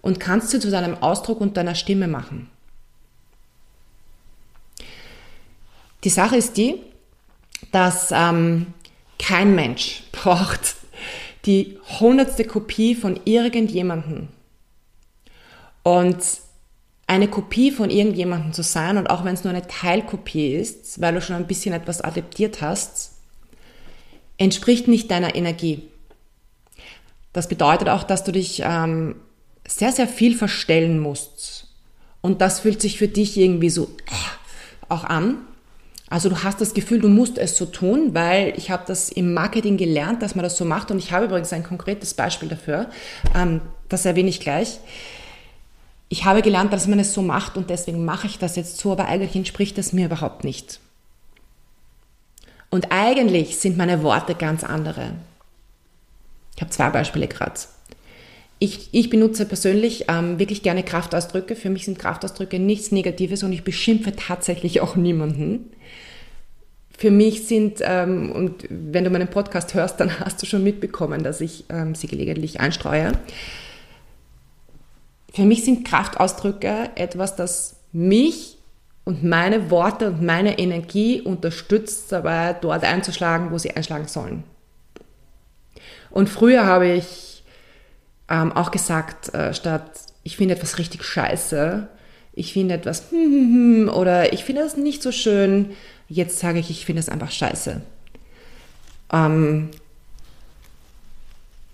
und 0.00 0.20
kannst 0.20 0.50
sie 0.50 0.60
zu 0.60 0.70
deinem 0.70 0.96
Ausdruck 1.02 1.40
und 1.40 1.56
deiner 1.56 1.74
Stimme 1.74 2.08
machen? 2.08 2.50
Die 6.04 6.10
Sache 6.10 6.36
ist 6.36 6.56
die, 6.56 6.80
dass 7.72 8.10
ähm, 8.12 8.72
kein 9.18 9.54
Mensch 9.54 10.04
braucht 10.12 10.76
die 11.44 11.78
hundertste 12.00 12.44
Kopie 12.44 12.94
von 12.94 13.18
irgendjemandem. 13.24 14.28
Und 15.82 16.18
eine 17.06 17.28
Kopie 17.28 17.70
von 17.70 17.88
irgendjemandem 17.88 18.52
zu 18.52 18.62
sein, 18.62 18.98
und 18.98 19.08
auch 19.08 19.24
wenn 19.24 19.32
es 19.32 19.44
nur 19.44 19.52
eine 19.52 19.66
Teilkopie 19.66 20.54
ist, 20.54 21.00
weil 21.00 21.14
du 21.14 21.22
schon 21.22 21.36
ein 21.36 21.46
bisschen 21.46 21.74
etwas 21.74 22.02
adaptiert 22.02 22.60
hast, 22.60 23.12
entspricht 24.36 24.88
nicht 24.88 25.10
deiner 25.10 25.34
Energie. 25.34 25.88
Das 27.32 27.48
bedeutet 27.48 27.88
auch, 27.88 28.02
dass 28.02 28.24
du 28.24 28.32
dich 28.32 28.62
ähm, 28.64 29.16
sehr, 29.68 29.92
sehr 29.92 30.08
viel 30.08 30.34
verstellen 30.36 30.98
musst. 30.98 31.66
Und 32.20 32.40
das 32.40 32.60
fühlt 32.60 32.80
sich 32.80 32.98
für 32.98 33.08
dich 33.08 33.36
irgendwie 33.36 33.70
so 33.70 33.84
äh, 33.84 34.88
auch 34.88 35.04
an. 35.04 35.36
Also 36.10 36.30
du 36.30 36.42
hast 36.42 36.60
das 36.60 36.72
Gefühl, 36.72 37.00
du 37.00 37.08
musst 37.08 37.36
es 37.36 37.56
so 37.56 37.66
tun, 37.66 38.14
weil 38.14 38.54
ich 38.56 38.70
habe 38.70 38.84
das 38.86 39.10
im 39.10 39.34
Marketing 39.34 39.76
gelernt, 39.76 40.22
dass 40.22 40.34
man 40.34 40.42
das 40.42 40.56
so 40.56 40.64
macht. 40.64 40.90
Und 40.90 40.98
ich 40.98 41.12
habe 41.12 41.26
übrigens 41.26 41.52
ein 41.52 41.62
konkretes 41.62 42.14
Beispiel 42.14 42.48
dafür. 42.48 42.88
Ähm, 43.34 43.60
das 43.88 44.04
erwähne 44.04 44.30
ich 44.30 44.40
gleich. 44.40 44.80
Ich 46.08 46.24
habe 46.24 46.40
gelernt, 46.40 46.72
dass 46.72 46.86
man 46.86 46.98
es 46.98 47.12
so 47.12 47.20
macht 47.20 47.58
und 47.58 47.68
deswegen 47.68 48.06
mache 48.06 48.26
ich 48.26 48.38
das 48.38 48.56
jetzt 48.56 48.78
so, 48.78 48.92
aber 48.92 49.08
eigentlich 49.08 49.36
entspricht 49.36 49.76
das 49.76 49.92
mir 49.92 50.06
überhaupt 50.06 50.42
nicht. 50.42 50.80
Und 52.70 52.90
eigentlich 52.90 53.58
sind 53.58 53.76
meine 53.76 54.02
Worte 54.02 54.34
ganz 54.34 54.64
andere. 54.64 55.12
Ich 56.56 56.62
habe 56.62 56.70
zwei 56.70 56.88
Beispiele 56.88 57.28
gerade. 57.28 57.60
Ich, 58.60 58.88
ich 58.92 59.08
benutze 59.08 59.46
persönlich 59.46 60.06
ähm, 60.08 60.38
wirklich 60.38 60.62
gerne 60.62 60.82
Kraftausdrücke. 60.82 61.54
Für 61.54 61.70
mich 61.70 61.84
sind 61.84 61.98
Kraftausdrücke 61.98 62.58
nichts 62.58 62.90
Negatives 62.90 63.42
und 63.42 63.52
ich 63.52 63.62
beschimpfe 63.62 64.16
tatsächlich 64.16 64.80
auch 64.80 64.96
niemanden. 64.96 65.70
Für 66.96 67.12
mich 67.12 67.46
sind, 67.46 67.80
ähm, 67.82 68.32
und 68.32 68.64
wenn 68.68 69.04
du 69.04 69.10
meinen 69.10 69.28
Podcast 69.28 69.74
hörst, 69.74 70.00
dann 70.00 70.18
hast 70.20 70.42
du 70.42 70.46
schon 70.46 70.64
mitbekommen, 70.64 71.22
dass 71.22 71.40
ich 71.40 71.64
ähm, 71.68 71.94
sie 71.94 72.08
gelegentlich 72.08 72.58
einstreue. 72.58 73.12
Für 75.32 75.44
mich 75.44 75.64
sind 75.64 75.86
Kraftausdrücke 75.86 76.90
etwas, 76.96 77.36
das 77.36 77.76
mich 77.92 78.58
und 79.04 79.22
meine 79.22 79.70
Worte 79.70 80.08
und 80.08 80.22
meine 80.22 80.58
Energie 80.58 81.20
unterstützt 81.20 82.10
dabei, 82.10 82.54
dort 82.54 82.82
einzuschlagen, 82.82 83.52
wo 83.52 83.58
sie 83.58 83.70
einschlagen 83.70 84.08
sollen. 84.08 84.42
Und 86.10 86.28
früher 86.28 86.66
habe 86.66 86.88
ich 86.88 87.27
ähm, 88.28 88.52
auch 88.52 88.70
gesagt, 88.70 89.32
äh, 89.34 89.54
statt 89.54 89.90
ich 90.22 90.36
finde 90.36 90.54
etwas 90.54 90.78
richtig 90.78 91.04
scheiße, 91.04 91.88
ich 92.32 92.52
finde 92.52 92.74
etwas 92.74 93.10
hm, 93.10 93.18
hm, 93.18 93.54
hm, 93.54 93.88
oder 93.88 94.32
ich 94.32 94.44
finde 94.44 94.62
es 94.62 94.76
nicht 94.76 95.02
so 95.02 95.10
schön. 95.10 95.70
Jetzt 96.08 96.38
sage 96.38 96.58
ich, 96.58 96.70
ich 96.70 96.86
finde 96.86 97.00
es 97.00 97.08
einfach 97.08 97.30
scheiße. 97.30 97.80
Ähm, 99.12 99.70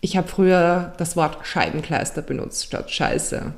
ich 0.01 0.17
habe 0.17 0.29
früher 0.29 0.93
das 0.99 1.17
Wort 1.17 1.47
Scheibenkleister 1.47 2.23
benutzt 2.23 2.65
statt 2.65 2.91
Scheiße. 2.91 3.55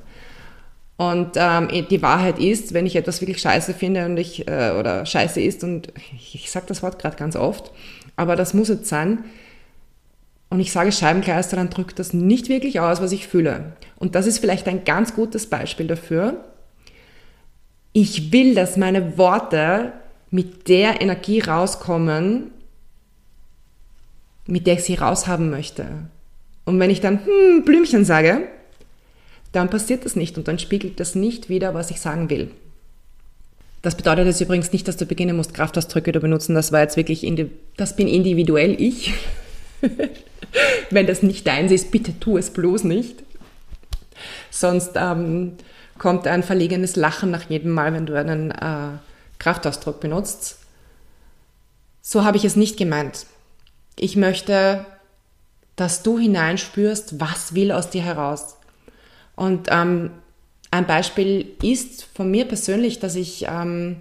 Und 0.97 1.33
ähm, 1.37 1.69
die 1.91 2.03
Wahrheit 2.03 2.39
ist, 2.39 2.73
wenn 2.73 2.87
ich 2.87 2.97
etwas 2.97 3.21
wirklich 3.21 3.41
scheiße 3.41 3.75
finde 3.75 4.07
und 4.07 4.17
ich, 4.17 4.49
äh, 4.49 4.71
oder 4.71 5.05
scheiße 5.05 5.41
ist, 5.41 5.63
und 5.63 5.93
ich, 6.15 6.35
ich 6.35 6.51
sage 6.51 6.67
das 6.69 6.83
Wort 6.83 6.99
gerade 6.99 7.17
ganz 7.17 7.37
oft, 7.37 7.71
aber 8.17 8.35
das 8.35 8.55
muss 8.55 8.69
jetzt 8.69 8.87
sein, 8.87 9.25
und 10.49 10.61
ich 10.61 10.73
sage 10.73 10.93
Scheibenkleister, 10.93 11.57
dann 11.57 11.71
drückt 11.71 11.99
das 11.99 12.13
nicht 12.13 12.49
wirklich 12.49 12.81
aus, 12.81 13.01
was 13.01 13.13
ich 13.13 13.27
fühle. 13.27 13.73
Und 13.97 14.15
das 14.15 14.27
ist 14.27 14.39
vielleicht 14.39 14.69
ein 14.69 14.85
ganz 14.85 15.15
gutes 15.15 15.47
Beispiel 15.47 15.87
dafür. 15.87 16.45
Ich 17.93 18.33
will, 18.33 18.55
dass 18.55 18.77
meine 18.77 19.19
Worte 19.19 19.93
mit 20.31 20.69
der 20.69 21.01
Energie 21.01 21.41
rauskommen, 21.41 22.51
mit 24.47 24.67
der 24.67 24.75
ich 24.75 24.85
sie 24.85 24.95
raushaben 24.95 25.51
möchte. 25.51 25.87
Und 26.65 26.79
wenn 26.79 26.91
ich 26.91 27.01
dann 27.01 27.25
hm, 27.25 27.65
Blümchen 27.65 28.05
sage, 28.05 28.47
dann 29.53 29.71
passiert 29.71 30.05
das 30.05 30.17
nicht 30.17 30.37
und 30.37 30.49
dann 30.49 30.59
spiegelt 30.59 31.01
das 31.01 31.15
nicht 31.15 31.49
wieder, 31.49 31.75
was 31.75 31.91
ich 31.91 32.01
sagen 32.01 32.31
will. 32.31 32.51
Das 33.83 33.97
bedeutet 33.97 34.27
jetzt 34.27 34.41
übrigens 34.41 34.73
nicht, 34.73 34.87
dass 34.89 34.97
du 34.97 35.07
beginnen 35.07 35.37
musst, 35.37 35.55
Kraftausdrücke 35.55 36.13
zu 36.13 36.21
benutzen. 36.21 36.55
Das 36.55 36.73
war 36.73 36.81
jetzt 36.81 36.97
wirklich, 36.97 37.27
das 37.77 37.97
bin 37.97 38.09
individuell 38.09 38.81
ich. 38.81 39.15
Wenn 40.91 41.07
das 41.07 41.23
nicht 41.23 41.47
deins 41.47 41.73
ist, 41.73 41.91
bitte 41.91 42.19
tu 42.19 42.39
es 42.39 42.51
bloß 42.51 42.85
nicht. 42.85 43.23
Sonst 44.51 44.93
ähm, 44.95 45.57
kommt 45.99 46.27
ein 46.27 46.43
verlegenes 46.43 46.97
Lachen 46.97 47.31
nach 47.31 47.49
jedem 47.49 47.73
Mal, 47.73 47.93
wenn 47.93 48.07
du 48.07 48.19
einen 48.19 48.51
äh, 48.51 48.99
Kraftausdruck 49.39 50.01
benutzt. 50.01 50.59
So 52.01 52.25
habe 52.25 52.37
ich 52.37 52.45
es 52.45 52.57
nicht 52.57 52.77
gemeint. 52.77 53.27
Ich 53.99 54.17
möchte, 54.17 54.87
dass 55.75 56.03
du 56.03 56.19
hineinspürst, 56.19 57.21
was 57.21 57.55
will 57.55 57.73
aus 57.73 57.91
dir 57.91 58.03
heraus. 58.03 58.57
Und 59.35 59.69
ähm, 59.71 60.11
ein 60.71 60.87
Beispiel 60.87 61.55
ist 61.63 62.05
von 62.05 62.31
mir 62.31 62.47
persönlich, 62.47 62.99
dass 62.99 63.15
ich 63.15 63.47
ähm, 63.49 64.01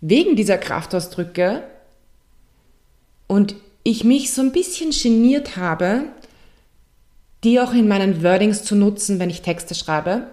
wegen 0.00 0.36
dieser 0.36 0.58
Kraftausdrücke 0.58 1.62
und 3.26 3.54
ich 3.84 4.04
mich 4.04 4.32
so 4.32 4.42
ein 4.42 4.52
bisschen 4.52 4.90
geniert 4.90 5.56
habe, 5.56 6.04
die 7.44 7.60
auch 7.60 7.72
in 7.72 7.88
meinen 7.88 8.22
Wordings 8.22 8.64
zu 8.64 8.74
nutzen, 8.74 9.18
wenn 9.18 9.30
ich 9.30 9.42
Texte 9.42 9.74
schreibe, 9.74 10.26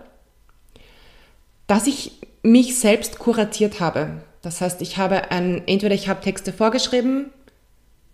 dass 1.67 1.87
ich 1.87 2.11
mich 2.43 2.77
selbst 2.77 3.19
kuratiert 3.19 3.79
habe. 3.79 4.21
Das 4.41 4.61
heißt, 4.61 4.81
ich 4.81 4.97
habe 4.97 5.31
ein, 5.31 5.63
entweder 5.67 5.95
ich 5.95 6.07
habe 6.07 6.21
Texte 6.21 6.53
vorgeschrieben 6.53 7.31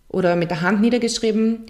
oder 0.08 0.36
mit 0.36 0.50
der 0.50 0.62
Hand 0.62 0.80
niedergeschrieben 0.80 1.66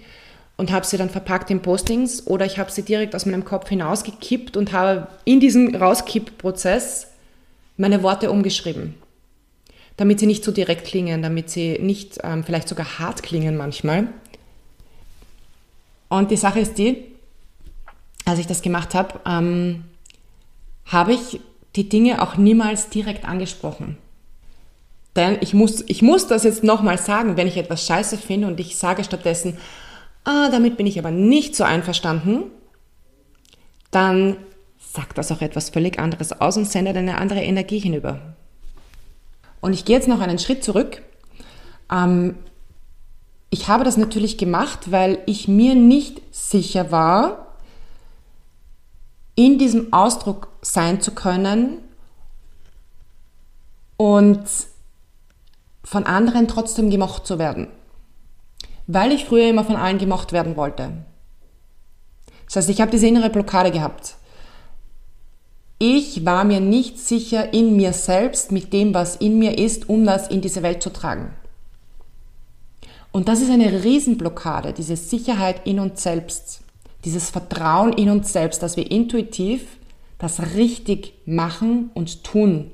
und 0.57 0.71
habe 0.71 0.85
sie 0.85 0.97
dann 0.97 1.09
verpackt 1.09 1.49
in 1.49 1.61
Postings 1.61 2.27
oder 2.27 2.45
ich 2.45 2.59
habe 2.59 2.71
sie 2.71 2.83
direkt 2.83 3.15
aus 3.15 3.25
meinem 3.25 3.43
Kopf 3.43 3.69
hinausgekippt 3.69 4.55
und 4.55 4.71
habe 4.71 5.07
in 5.25 5.39
diesem 5.39 5.75
Rauskipp-Prozess 5.75 7.07
meine 7.77 8.03
Worte 8.03 8.31
umgeschrieben 8.31 8.95
damit 9.97 10.19
sie 10.19 10.25
nicht 10.25 10.43
zu 10.43 10.51
direkt 10.51 10.85
klingen, 10.85 11.21
damit 11.21 11.49
sie 11.49 11.79
nicht 11.79 12.19
ähm, 12.23 12.43
vielleicht 12.43 12.67
sogar 12.67 12.99
hart 12.99 13.23
klingen 13.23 13.57
manchmal. 13.57 14.07
Und 16.09 16.31
die 16.31 16.37
Sache 16.37 16.59
ist 16.59 16.77
die, 16.77 17.05
als 18.25 18.39
ich 18.39 18.47
das 18.47 18.61
gemacht 18.61 18.93
habe, 18.93 19.19
ähm, 19.25 19.83
habe 20.85 21.13
ich 21.13 21.39
die 21.75 21.89
Dinge 21.89 22.21
auch 22.21 22.37
niemals 22.37 22.89
direkt 22.89 23.25
angesprochen. 23.25 23.97
Denn 25.15 25.37
ich 25.41 25.53
muss, 25.53 25.83
ich 25.87 26.01
muss 26.01 26.27
das 26.27 26.43
jetzt 26.43 26.63
nochmal 26.63 26.97
sagen, 26.97 27.37
wenn 27.37 27.47
ich 27.47 27.57
etwas 27.57 27.85
scheiße 27.85 28.17
finde 28.17 28.47
und 28.47 28.59
ich 28.59 28.77
sage 28.77 29.03
stattdessen, 29.03 29.57
ah, 30.23 30.49
damit 30.49 30.77
bin 30.77 30.87
ich 30.87 30.97
aber 30.97 31.11
nicht 31.11 31.55
so 31.55 31.63
einverstanden, 31.63 32.45
dann 33.91 34.37
sagt 34.79 35.17
das 35.17 35.31
auch 35.31 35.41
etwas 35.41 35.69
völlig 35.69 35.99
anderes 35.99 36.39
aus 36.39 36.57
und 36.57 36.65
sendet 36.65 36.97
eine 36.97 37.17
andere 37.17 37.41
Energie 37.41 37.79
hinüber. 37.79 38.32
Und 39.63 39.71
ich 39.71 39.85
gehe 39.85 39.95
jetzt 39.95 40.09
noch 40.09 40.19
einen 40.19 40.39
Schritt 40.39 40.61
zurück. 40.61 41.01
Ähm, 41.89 42.35
ich 43.49 43.69
habe 43.69 43.85
das 43.85 43.95
natürlich 43.95 44.37
gemacht, 44.37 44.91
weil 44.91 45.19
ich 45.25 45.47
mir 45.47 45.73
nicht 45.73 46.21
sicher 46.35 46.91
war, 46.91 47.55
in 49.35 49.57
diesem 49.57 49.93
Ausdruck 49.93 50.49
sein 50.61 50.99
zu 50.99 51.11
können 51.11 51.77
und 53.95 54.43
von 55.85 56.05
anderen 56.05 56.49
trotzdem 56.49 56.89
gemocht 56.89 57.25
zu 57.25 57.39
werden. 57.39 57.69
Weil 58.87 59.13
ich 59.13 59.23
früher 59.23 59.47
immer 59.47 59.63
von 59.63 59.77
allen 59.77 59.97
gemocht 59.97 60.33
werden 60.33 60.57
wollte. 60.57 61.05
Das 62.47 62.57
heißt, 62.57 62.69
ich 62.69 62.81
habe 62.81 62.91
diese 62.91 63.07
innere 63.07 63.29
Blockade 63.29 63.71
gehabt. 63.71 64.17
Ich 65.85 66.25
war 66.25 66.45
mir 66.45 66.61
nicht 66.61 66.97
sicher 66.97 67.53
in 67.53 67.75
mir 67.75 67.91
selbst, 67.91 68.53
mit 68.53 68.71
dem, 68.71 68.93
was 68.93 69.17
in 69.17 69.37
mir 69.37 69.57
ist, 69.57 69.89
um 69.89 70.05
das 70.05 70.29
in 70.29 70.39
diese 70.39 70.63
Welt 70.63 70.81
zu 70.81 70.93
tragen. 70.93 71.33
Und 73.11 73.27
das 73.27 73.41
ist 73.41 73.51
eine 73.51 73.83
Riesenblockade, 73.83 74.71
diese 74.71 74.95
Sicherheit 74.95 75.67
in 75.67 75.81
uns 75.81 76.01
selbst, 76.01 76.61
dieses 77.03 77.29
Vertrauen 77.31 77.91
in 77.91 78.09
uns 78.09 78.31
selbst, 78.31 78.63
dass 78.63 78.77
wir 78.77 78.89
intuitiv 78.89 79.65
das 80.19 80.55
richtig 80.55 81.15
machen 81.25 81.91
und 81.95 82.23
tun. 82.23 82.71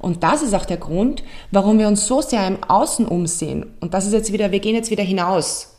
Und 0.00 0.24
das 0.24 0.42
ist 0.42 0.52
auch 0.52 0.66
der 0.66 0.78
Grund, 0.78 1.22
warum 1.52 1.78
wir 1.78 1.86
uns 1.86 2.08
so 2.08 2.22
sehr 2.22 2.44
im 2.44 2.64
Außen 2.64 3.06
umsehen. 3.06 3.66
Und 3.78 3.94
das 3.94 4.04
ist 4.04 4.14
jetzt 4.14 4.32
wieder, 4.32 4.50
wir 4.50 4.58
gehen 4.58 4.74
jetzt 4.74 4.90
wieder 4.90 5.04
hinaus, 5.04 5.76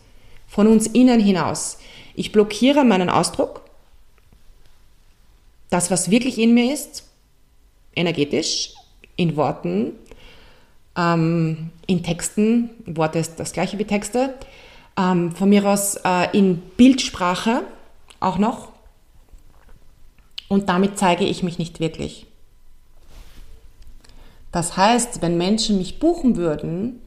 von 0.47 0.65
uns 0.65 0.87
innen 0.87 1.19
hinaus. 1.19 1.77
Ich 2.15 2.31
blockiere 2.31 2.85
meinen 2.85 3.09
Ausdruck, 3.09 3.68
das, 5.69 5.91
was 5.91 6.09
wirklich 6.09 6.37
in 6.37 6.53
mir 6.53 6.73
ist, 6.73 7.03
energetisch, 7.95 8.73
in 9.15 9.35
Worten, 9.35 9.93
ähm, 10.95 11.69
in 11.87 12.03
Texten, 12.03 12.69
Worte 12.85 13.19
ist 13.19 13.39
das 13.39 13.53
gleiche 13.53 13.77
wie 13.77 13.85
Texte, 13.85 14.33
ähm, 14.97 15.31
von 15.31 15.49
mir 15.49 15.65
aus 15.65 15.95
äh, 16.03 16.37
in 16.37 16.57
Bildsprache 16.77 17.63
auch 18.19 18.37
noch. 18.37 18.69
Und 20.47 20.67
damit 20.67 20.97
zeige 20.97 21.25
ich 21.25 21.43
mich 21.43 21.59
nicht 21.59 21.79
wirklich. 21.79 22.25
Das 24.51 24.77
heißt, 24.77 25.21
wenn 25.21 25.37
Menschen 25.37 25.77
mich 25.77 25.99
buchen 25.99 26.35
würden, 26.35 27.01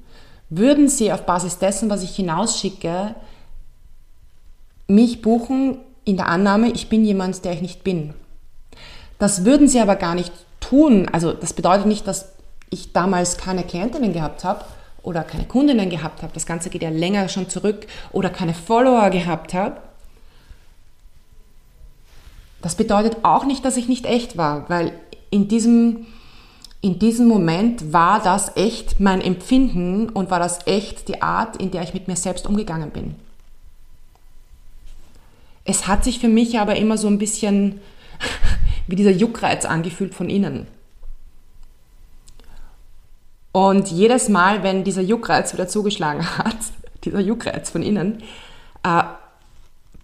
würden 0.49 0.89
sie 0.89 1.13
auf 1.13 1.27
Basis 1.27 1.59
dessen, 1.59 1.91
was 1.91 2.03
ich 2.03 2.15
hinausschicke, 2.15 3.17
mich 4.87 5.23
buchen 5.23 5.79
in 6.05 6.17
der 6.17 6.29
Annahme, 6.29 6.71
ich 6.71 6.89
bin 6.89 7.05
jemand, 7.05 7.45
der 7.45 7.53
ich 7.53 7.63
nicht 7.63 7.83
bin. 7.83 8.15
Das 9.23 9.45
würden 9.45 9.69
sie 9.69 9.79
aber 9.79 9.95
gar 9.95 10.17
nicht 10.17 10.33
tun. 10.59 11.09
Also 11.13 11.33
das 11.33 11.53
bedeutet 11.53 11.87
nicht, 11.87 12.09
dass 12.09 12.33
ich 12.71 12.93
damals 12.93 13.37
keine 13.37 13.63
Klientinnen 13.63 14.13
gehabt 14.13 14.43
habe 14.43 14.65
oder 15.05 15.23
keine 15.23 15.45
Kundinnen 15.45 15.91
gehabt 15.91 16.25
habe. 16.25 16.33
Das 16.35 16.45
Ganze 16.45 16.71
geht 16.71 16.83
ja 16.83 16.91
länger 16.91 17.29
schon 17.29 17.49
zurück 17.49 17.87
oder 18.11 18.31
keine 18.31 18.53
Follower 18.53 19.11
gehabt 19.11 19.55
habe. 19.55 19.77
Das 22.63 22.75
bedeutet 22.75 23.19
auch 23.23 23.45
nicht, 23.45 23.65
dass 23.65 23.77
ich 23.77 23.87
nicht 23.87 24.07
echt 24.07 24.37
war, 24.37 24.69
weil 24.69 24.93
in 25.31 25.47
diesem, 25.47 26.07
in 26.81 26.99
diesem 26.99 27.29
Moment 27.29 27.93
war 27.93 28.21
das 28.21 28.57
echt 28.57 28.99
mein 28.99 29.21
Empfinden 29.21 30.09
und 30.09 30.33
war 30.33 30.41
das 30.41 30.67
echt 30.67 31.07
die 31.07 31.23
Art, 31.23 31.59
in 31.59 31.71
der 31.71 31.85
ich 31.85 31.95
mit 31.95 32.09
mir 32.09 32.17
selbst 32.17 32.45
umgegangen 32.45 32.91
bin. 32.91 33.15
Es 35.65 35.87
hat 35.87 36.03
sich 36.03 36.19
für 36.19 36.27
mich 36.27 36.59
aber 36.59 36.75
immer 36.75 36.99
so 36.99 37.07
ein 37.07 37.19
bisschen 37.19 37.81
wie 38.87 38.97
dieser 38.97 39.11
Juckreiz 39.11 39.65
angefühlt 39.65 40.15
von 40.15 40.29
innen. 40.29 40.67
Und 43.53 43.89
jedes 43.89 44.29
Mal, 44.29 44.63
wenn 44.63 44.83
dieser 44.83 45.03
Juckreiz 45.03 45.53
wieder 45.53 45.69
zugeschlagen 45.69 46.27
hat, 46.39 46.57
dieser 47.05 47.21
Juckreiz 47.21 47.71
von 47.71 47.83
innen, 47.83 48.23
äh, 48.83 49.03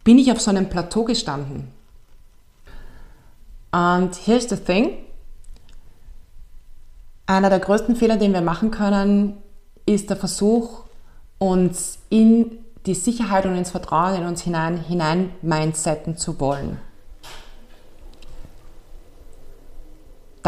bin 0.05 0.19
ich 0.19 0.31
auf 0.33 0.41
so 0.41 0.51
einem 0.51 0.69
Plateau 0.69 1.05
gestanden. 1.05 1.69
Und 3.73 4.15
here's 4.25 4.49
the 4.49 4.57
thing. 4.57 4.99
Einer 7.27 7.51
der 7.51 7.59
größten 7.59 7.97
Fehler, 7.97 8.17
den 8.17 8.33
wir 8.33 8.41
machen 8.41 8.71
können, 8.71 9.37
ist 9.85 10.09
der 10.09 10.17
Versuch, 10.17 10.85
uns 11.39 11.99
in 12.09 12.59
die 12.87 12.95
Sicherheit 12.95 13.45
und 13.45 13.55
ins 13.55 13.71
Vertrauen 13.71 14.15
in 14.15 14.27
uns 14.27 14.43
hinein, 14.43 14.79
hinein 14.79 15.31
mindsetten 15.43 16.17
zu 16.17 16.41
wollen. 16.41 16.79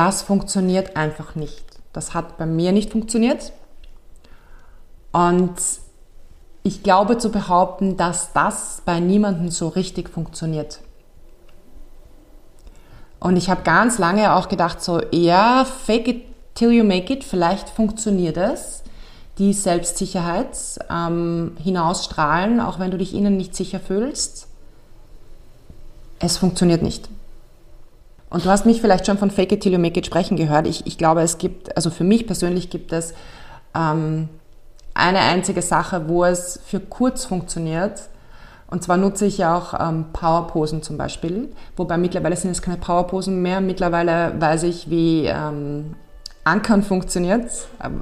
Das 0.00 0.22
funktioniert 0.22 0.96
einfach 0.96 1.34
nicht. 1.34 1.62
Das 1.92 2.14
hat 2.14 2.38
bei 2.38 2.46
mir 2.46 2.72
nicht 2.72 2.90
funktioniert. 2.90 3.52
Und 5.12 5.56
ich 6.62 6.82
glaube 6.82 7.18
zu 7.18 7.30
behaupten, 7.30 7.98
dass 7.98 8.32
das 8.32 8.80
bei 8.86 8.98
niemandem 8.98 9.50
so 9.50 9.68
richtig 9.68 10.08
funktioniert. 10.08 10.80
Und 13.18 13.36
ich 13.36 13.50
habe 13.50 13.60
ganz 13.60 13.98
lange 13.98 14.34
auch 14.34 14.48
gedacht, 14.48 14.82
so, 14.82 15.02
ja, 15.10 15.66
fake 15.66 16.08
it 16.08 16.24
till 16.54 16.70
you 16.70 16.82
make 16.82 17.12
it, 17.12 17.22
vielleicht 17.22 17.68
funktioniert 17.68 18.38
es. 18.38 18.82
Die 19.36 19.52
Selbstsicherheit 19.52 20.56
ähm, 20.88 21.58
hinausstrahlen, 21.62 22.60
auch 22.60 22.78
wenn 22.78 22.90
du 22.90 22.96
dich 22.96 23.12
innen 23.12 23.36
nicht 23.36 23.54
sicher 23.54 23.80
fühlst. 23.80 24.48
Es 26.20 26.38
funktioniert 26.38 26.80
nicht. 26.80 27.10
Und 28.30 28.44
du 28.44 28.50
hast 28.50 28.64
mich 28.64 28.80
vielleicht 28.80 29.06
schon 29.06 29.18
von 29.18 29.30
Fake 29.30 29.52
it 29.52 29.60
till 29.60 29.72
you 29.72 29.78
make 29.78 29.98
it 29.98 30.06
sprechen 30.06 30.36
gehört. 30.36 30.66
Ich, 30.66 30.86
ich 30.86 30.96
glaube, 30.96 31.20
es 31.22 31.38
gibt, 31.38 31.76
also 31.76 31.90
für 31.90 32.04
mich 32.04 32.26
persönlich 32.26 32.70
gibt 32.70 32.92
es 32.92 33.12
ähm, 33.74 34.28
eine 34.94 35.18
einzige 35.18 35.62
Sache, 35.62 36.08
wo 36.08 36.24
es 36.24 36.60
für 36.64 36.80
kurz 36.80 37.24
funktioniert. 37.24 38.02
Und 38.68 38.84
zwar 38.84 38.96
nutze 38.96 39.26
ich 39.26 39.38
ja 39.38 39.56
auch 39.56 39.74
ähm, 39.80 40.06
Powerposen 40.12 40.82
zum 40.82 40.96
Beispiel. 40.96 41.48
Wobei 41.76 41.98
mittlerweile 41.98 42.36
sind 42.36 42.52
es 42.52 42.62
keine 42.62 42.76
Powerposen 42.76 43.42
mehr. 43.42 43.60
Mittlerweile 43.60 44.32
weiß 44.40 44.62
ich, 44.62 44.88
wie 44.88 45.26
ähm, 45.26 45.96
Ankern 46.44 46.84
funktioniert, 46.84 47.50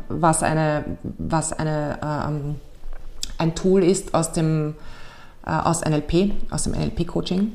was, 0.09 0.43
eine, 0.43 0.85
was 1.03 1.55
eine, 1.55 1.99
ähm, 2.05 2.57
ein 3.39 3.55
Tool 3.55 3.83
ist 3.83 4.15
aus 4.15 4.33
dem 4.33 4.75
äh, 5.47 5.51
aus 5.51 5.83
NLP, 5.85 6.33
aus 6.51 6.65
dem 6.65 6.75
NLP-Coaching. 6.75 7.53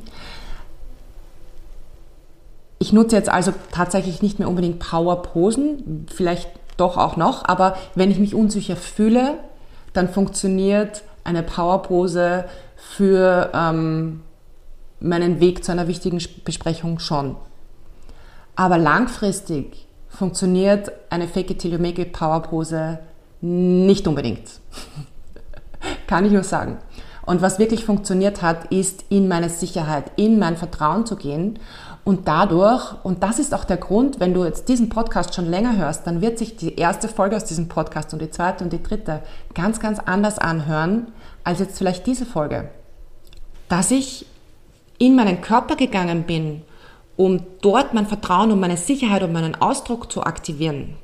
Ich 2.84 2.92
nutze 2.92 3.16
jetzt 3.16 3.30
also 3.30 3.54
tatsächlich 3.72 4.22
nicht 4.22 4.40
mehr 4.40 4.50
unbedingt 4.50 4.80
Power-Posen, 4.80 6.06
vielleicht 6.14 6.50
doch 6.76 6.98
auch 6.98 7.16
noch, 7.16 7.46
aber 7.46 7.78
wenn 7.96 8.12
ich 8.12 8.20
mich 8.20 8.36
unsicher 8.36 8.76
fühle, 8.76 9.36
dann 9.94 10.10
funktioniert 10.10 11.04
eine 11.24 11.44
Power-Pose 11.44 12.44
für 12.76 13.52
ähm, 13.54 14.20
meinen 15.00 15.40
Weg 15.40 15.64
zu 15.64 15.72
einer 15.72 15.88
wichtigen 15.88 16.22
Besprechung 16.44 17.00
schon. 17.00 17.38
Aber 18.58 18.78
langfristig 18.78 19.88
funktioniert 20.10 20.92
eine 21.10 21.30
Fake 21.30 21.52
it 21.52 21.60
till 21.60 21.72
you 21.72 21.80
make 21.80 22.04
Power-Pose 22.04 23.00
nicht 23.40 24.10
unbedingt. 24.10 24.60
Kann 26.08 26.26
ich 26.26 26.34
nur 26.34 26.44
sagen. 26.44 26.80
Und 27.26 27.42
was 27.42 27.60
wirklich 27.60 27.86
funktioniert 27.86 28.42
hat, 28.42 28.66
ist 28.74 29.06
in 29.08 29.30
meine 29.30 29.48
Sicherheit, 29.48 30.12
in 30.18 30.38
mein 30.40 30.58
Vertrauen 30.58 31.06
zu 31.06 31.16
gehen 31.16 31.60
und 32.06 32.28
dadurch, 32.28 32.96
und 33.04 33.24
das 33.24 33.40
ist 33.40 33.54
auch 33.54 33.64
der 33.64 33.78
Grund, 33.78 34.20
wenn 34.20 34.34
du 34.34 34.44
jetzt 34.44 34.68
diesen 34.68 34.90
Podcast 34.90 35.34
schon 35.34 35.46
länger 35.46 35.78
hörst, 35.78 36.06
dann 36.06 36.22
wird 36.22 36.38
sich 36.38 36.58
die 36.58 36.76
erste 36.76 37.08
Folge 37.08 37.38
aus 37.38 37.46
diesem 37.46 37.70
Podcast 37.70 38.12
und 38.12 38.22
die 38.22 38.30
zweite 38.30 38.64
und 38.64 38.74
die 38.74 38.84
dritte 38.84 39.22
ganz, 39.54 39.80
ganz 39.80 40.00
anders 40.00 40.38
anhören 40.38 41.14
als 41.46 41.60
jetzt 41.60 41.78
vielleicht 41.78 42.06
diese 42.06 42.26
Folge. 42.26 42.70
Dass 43.70 43.90
ich 43.90 44.26
in 44.98 45.16
meinen 45.16 45.42
Körper 45.42 45.78
gegangen 45.78 46.24
bin, 46.24 46.64
um 47.16 47.42
dort 47.62 47.94
mein 47.94 48.08
Vertrauen 48.08 48.52
und 48.52 48.60
meine 48.60 48.78
Sicherheit 48.78 49.24
und 49.24 49.32
meinen 49.32 49.56
Ausdruck 49.56 50.12
zu 50.12 50.24
aktivieren, 50.24 50.96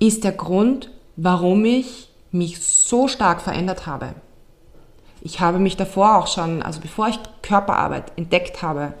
ist 0.00 0.24
der 0.24 0.32
Grund, 0.32 0.90
warum 1.14 1.64
ich 1.64 2.08
mich 2.32 2.60
so 2.60 3.06
stark 3.06 3.40
verändert 3.40 3.86
habe. 3.86 4.14
Ich 5.26 5.40
habe 5.40 5.58
mich 5.58 5.76
davor 5.76 6.18
auch 6.18 6.28
schon, 6.28 6.62
also 6.62 6.80
bevor 6.80 7.08
ich 7.08 7.18
Körperarbeit 7.42 8.12
entdeckt 8.14 8.62
habe, 8.62 8.94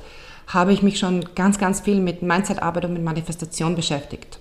habe 0.48 0.72
ich 0.72 0.82
mich 0.82 0.98
schon 0.98 1.24
ganz, 1.36 1.56
ganz 1.56 1.80
viel 1.80 2.00
mit 2.00 2.20
Mindsetarbeit 2.20 2.84
und 2.84 2.94
mit 2.94 3.04
Manifestation 3.04 3.76
beschäftigt. 3.76 4.40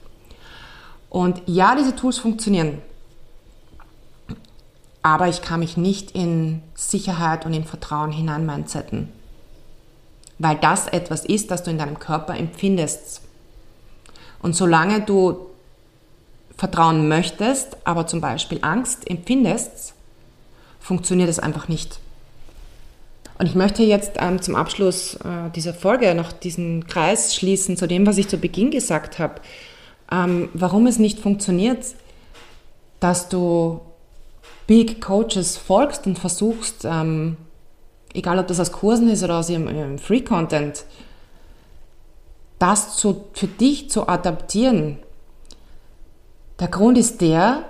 Und 1.11 1.43
ja, 1.45 1.75
diese 1.75 1.95
Tools 1.95 2.17
funktionieren, 2.17 2.81
aber 5.03 5.27
ich 5.27 5.43
kann 5.43 5.59
mich 5.59 5.77
nicht 5.77 6.09
in 6.15 6.63
Sicherheit 6.73 7.45
und 7.45 7.53
in 7.53 7.65
Vertrauen 7.65 8.11
hinein 8.11 8.47
mindsetten, 8.47 9.09
weil 10.39 10.55
das 10.55 10.87
etwas 10.87 11.23
ist, 11.23 11.51
das 11.51 11.61
du 11.61 11.69
in 11.69 11.77
deinem 11.77 11.99
Körper 11.99 12.35
empfindest. 12.35 13.21
Und 14.41 14.55
solange 14.55 15.01
du 15.01 15.51
Vertrauen 16.57 17.07
möchtest, 17.07 17.77
aber 17.83 18.07
zum 18.07 18.21
Beispiel 18.21 18.57
Angst 18.63 19.07
empfindest, 19.07 19.94
funktioniert 20.85 21.29
es 21.29 21.39
einfach 21.39 21.67
nicht. 21.67 21.99
Und 23.39 23.47
ich 23.47 23.55
möchte 23.55 23.81
jetzt 23.81 24.13
ähm, 24.19 24.39
zum 24.39 24.55
Abschluss 24.55 25.15
äh, 25.15 25.49
dieser 25.55 25.73
Folge 25.73 26.13
noch 26.13 26.31
diesen 26.31 26.85
Kreis 26.85 27.33
schließen 27.33 27.75
zu 27.75 27.87
dem, 27.87 28.05
was 28.05 28.19
ich 28.19 28.27
zu 28.27 28.37
Beginn 28.37 28.69
gesagt 28.69 29.17
habe, 29.17 29.41
ähm, 30.11 30.49
warum 30.53 30.85
es 30.85 30.99
nicht 30.99 31.19
funktioniert, 31.19 31.95
dass 32.99 33.29
du 33.29 33.81
Big 34.67 35.01
Coaches 35.01 35.57
folgst 35.57 36.05
und 36.05 36.19
versuchst, 36.19 36.85
ähm, 36.85 37.37
egal 38.13 38.37
ob 38.37 38.47
das 38.47 38.59
aus 38.59 38.71
Kursen 38.71 39.09
ist 39.09 39.23
oder 39.23 39.39
aus 39.39 39.49
ihrem, 39.49 39.67
ihrem 39.67 39.97
Free 39.97 40.21
Content, 40.21 40.85
das 42.59 42.95
zu, 42.95 43.25
für 43.33 43.47
dich 43.47 43.89
zu 43.89 44.07
adaptieren. 44.07 44.99
Der 46.59 46.67
Grund 46.67 46.97
ist 46.97 47.21
der, 47.21 47.63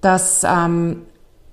dass 0.00 0.44
ähm, 0.44 1.02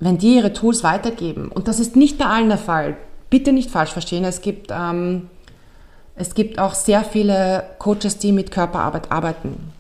wenn 0.02 0.18
die 0.18 0.36
ihre 0.36 0.52
Tools 0.52 0.84
weitergeben, 0.84 1.50
und 1.50 1.68
das 1.68 1.80
ist 1.80 1.96
nicht 1.96 2.18
bei 2.18 2.26
allen 2.26 2.50
der 2.50 2.58
Fall, 2.58 2.98
bitte 3.30 3.54
nicht 3.54 3.70
falsch 3.70 3.92
verstehen, 3.92 4.26
es 4.26 4.42
gibt, 4.42 4.72
ähm, 4.72 5.30
es 6.16 6.34
gibt 6.34 6.60
auch 6.60 6.74
sehr 6.74 7.04
viele 7.04 7.64
Coaches, 7.78 8.18
die 8.18 8.32
mit 8.32 8.52
Körperarbeit 8.52 9.12
arbeiten. 9.12 9.72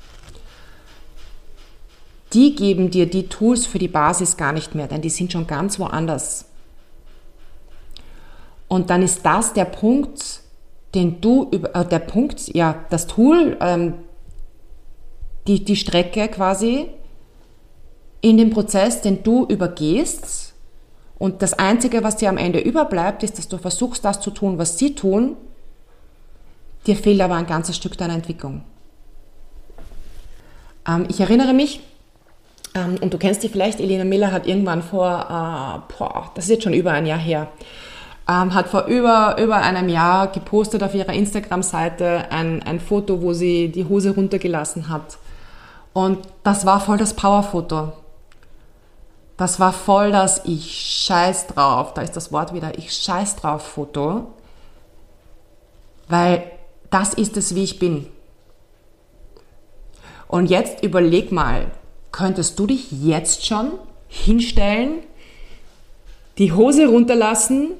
Die 2.33 2.55
geben 2.55 2.91
dir 2.91 3.09
die 3.09 3.27
Tools 3.27 3.65
für 3.65 3.79
die 3.79 3.89
Basis 3.89 4.37
gar 4.37 4.53
nicht 4.53 4.75
mehr, 4.75 4.87
denn 4.87 5.01
die 5.01 5.09
sind 5.09 5.31
schon 5.31 5.47
ganz 5.47 5.79
woanders. 5.79 6.45
Und 8.67 8.89
dann 8.89 9.01
ist 9.01 9.25
das 9.25 9.53
der 9.53 9.65
Punkt, 9.65 10.41
den 10.93 11.19
du, 11.19 11.49
äh, 11.51 11.83
der 11.83 11.99
Punkt, 11.99 12.53
ja, 12.55 12.85
das 12.91 13.07
Tool, 13.07 13.57
ähm, 13.59 13.95
die, 15.47 15.65
die 15.65 15.75
Strecke 15.75 16.27
quasi, 16.27 16.89
in 18.21 18.37
dem 18.37 18.51
Prozess, 18.51 19.01
den 19.01 19.23
du 19.23 19.45
übergehst. 19.45 20.53
Und 21.17 21.41
das 21.41 21.53
Einzige, 21.53 22.03
was 22.03 22.17
dir 22.17 22.29
am 22.29 22.37
Ende 22.37 22.59
überbleibt, 22.59 23.23
ist, 23.23 23.37
dass 23.37 23.47
du 23.47 23.57
versuchst, 23.57 24.05
das 24.05 24.21
zu 24.21 24.31
tun, 24.31 24.57
was 24.57 24.77
sie 24.77 24.95
tun. 24.95 25.35
Dir 26.87 26.95
fehlt 26.95 27.21
aber 27.21 27.35
ein 27.35 27.45
ganzes 27.45 27.75
Stück 27.75 27.97
deiner 27.97 28.15
Entwicklung. 28.15 28.63
Ähm, 30.87 31.05
ich 31.09 31.19
erinnere 31.19 31.53
mich, 31.53 31.81
ähm, 32.73 32.95
und 33.01 33.13
du 33.13 33.17
kennst 33.17 33.43
die 33.43 33.49
vielleicht, 33.49 33.79
Elena 33.79 34.03
Miller 34.03 34.31
hat 34.31 34.47
irgendwann 34.47 34.81
vor, 34.81 35.09
äh, 35.09 35.93
boah, 35.97 36.31
das 36.35 36.45
ist 36.45 36.51
jetzt 36.51 36.63
schon 36.63 36.73
über 36.73 36.91
ein 36.91 37.05
Jahr 37.05 37.19
her, 37.19 37.47
ähm, 38.27 38.53
hat 38.53 38.67
vor 38.67 38.85
über, 38.85 39.37
über 39.39 39.57
einem 39.57 39.89
Jahr 39.89 40.27
gepostet 40.27 40.81
auf 40.81 40.95
ihrer 40.95 41.13
Instagram-Seite 41.13 42.31
ein, 42.31 42.63
ein 42.63 42.79
Foto, 42.79 43.21
wo 43.21 43.33
sie 43.33 43.69
die 43.69 43.85
Hose 43.85 44.15
runtergelassen 44.15 44.89
hat. 44.89 45.17
Und 45.93 46.19
das 46.43 46.65
war 46.65 46.79
voll 46.79 46.97
das 46.97 47.13
Powerfoto. 47.13 47.93
Das 49.37 49.59
war 49.59 49.73
voll 49.73 50.11
das 50.11 50.45
Ich 50.45 51.05
scheiß 51.05 51.47
drauf, 51.47 51.93
da 51.93 52.01
ist 52.01 52.15
das 52.15 52.31
Wort 52.31 52.53
wieder, 52.53 52.77
ich 52.77 52.93
scheiß 52.93 53.37
drauf 53.37 53.63
Foto, 53.63 54.27
weil 56.07 56.43
das 56.89 57.13
ist 57.13 57.37
es, 57.37 57.55
wie 57.55 57.63
ich 57.63 57.79
bin. 57.79 58.07
Und 60.27 60.49
jetzt 60.49 60.83
überleg 60.83 61.31
mal, 61.31 61.71
könntest 62.11 62.59
du 62.59 62.67
dich 62.67 62.91
jetzt 62.91 63.45
schon 63.45 63.71
hinstellen, 64.07 64.99
die 66.37 66.53
Hose 66.53 66.87
runterlassen 66.87 67.71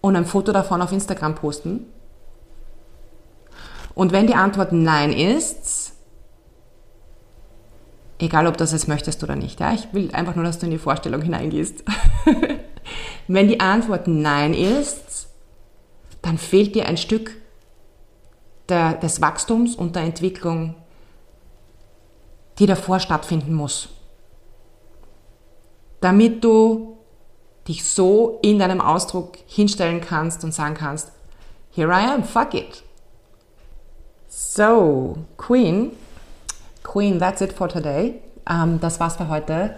und 0.00 0.16
ein 0.16 0.26
Foto 0.26 0.52
davon 0.52 0.82
auf 0.82 0.92
Instagram 0.92 1.34
posten? 1.34 1.86
Und 3.94 4.12
wenn 4.12 4.26
die 4.26 4.34
Antwort 4.34 4.72
Nein 4.72 5.12
ist, 5.12 5.87
Egal, 8.18 8.46
ob 8.46 8.54
du 8.54 8.58
das 8.58 8.72
jetzt 8.72 8.88
möchtest 8.88 9.22
oder 9.22 9.36
nicht. 9.36 9.60
Ja? 9.60 9.72
Ich 9.72 9.92
will 9.92 10.10
einfach 10.12 10.34
nur, 10.34 10.44
dass 10.44 10.58
du 10.58 10.66
in 10.66 10.72
die 10.72 10.78
Vorstellung 10.78 11.22
hineingehst. 11.22 11.84
Wenn 13.28 13.48
die 13.48 13.60
Antwort 13.60 14.08
Nein 14.08 14.54
ist, 14.54 15.28
dann 16.22 16.38
fehlt 16.38 16.74
dir 16.74 16.86
ein 16.86 16.96
Stück 16.96 17.36
der, 18.68 18.94
des 18.94 19.20
Wachstums 19.20 19.76
und 19.76 19.94
der 19.94 20.02
Entwicklung, 20.02 20.74
die 22.58 22.66
davor 22.66 22.98
stattfinden 22.98 23.54
muss. 23.54 23.88
Damit 26.00 26.42
du 26.42 26.98
dich 27.68 27.84
so 27.84 28.38
in 28.42 28.58
deinem 28.58 28.80
Ausdruck 28.80 29.36
hinstellen 29.46 30.00
kannst 30.00 30.42
und 30.42 30.52
sagen 30.52 30.74
kannst, 30.74 31.12
here 31.70 31.90
I 31.90 32.06
am, 32.06 32.24
fuck 32.24 32.54
it. 32.54 32.82
So, 34.28 35.18
Queen 35.36 35.92
Queen, 36.88 37.18
that's 37.18 37.42
it 37.42 37.52
for 37.52 37.68
today. 37.68 38.14
Ähm, 38.48 38.80
das 38.80 38.98
war's 38.98 39.16
für 39.16 39.28
heute. 39.28 39.74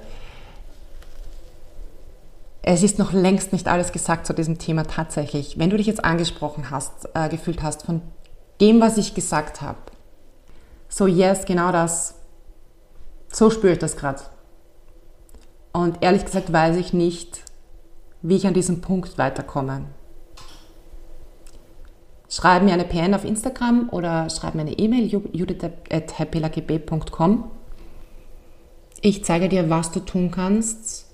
Es 2.63 2.85
ist 2.85 3.01
noch 3.01 3.13
längst 3.13 3.53
nicht 3.53 3.67
alles 3.67 3.91
gesagt 3.91 4.27
zu 4.27 4.33
diesem 4.33 4.59
Thema 4.59 4.85
tatsächlich. 4.85 5.59
Wenn 5.59 5.71
du 5.71 5.77
dich 5.77 5.89
jetzt 5.89 6.05
angesprochen 6.05 6.71
hast, 6.71 7.09
äh, 7.15 7.29
gefühlt 7.29 7.65
hast 7.65 7.83
von 7.83 8.01
dem, 8.61 8.81
was 8.81 8.97
ich 8.97 9.15
gesagt 9.15 9.61
habe. 9.61 9.79
So, 10.89 11.09
yes, 11.09 11.47
genau 11.47 11.73
das. 11.73 12.15
So 13.33 13.51
spüre 13.51 13.73
ich 13.73 13.79
das 13.81 13.97
gerade. 13.97 14.23
Und 15.73 16.03
ehrlich 16.03 16.25
gesagt 16.25 16.53
weiß 16.53 16.77
ich 16.77 16.93
nicht, 16.93 17.43
wie 18.23 18.37
ich 18.37 18.47
an 18.47 18.55
diesem 18.55 18.83
Punkt 18.83 19.19
weiterkomme. 19.19 19.87
Schreib 22.31 22.63
mir 22.63 22.73
eine 22.73 22.85
PN 22.85 23.13
auf 23.15 23.25
Instagram 23.25 23.89
oder 23.91 24.31
schreib 24.31 24.55
mir 24.55 24.61
eine 24.63 24.79
E-Mail 24.79 25.09
judith.happyluckybay.com. 25.33 27.51
Ich 29.03 29.25
zeige 29.25 29.49
dir, 29.49 29.69
was 29.69 29.91
du 29.93 30.01
tun 30.01 30.31
kannst, 30.31 31.07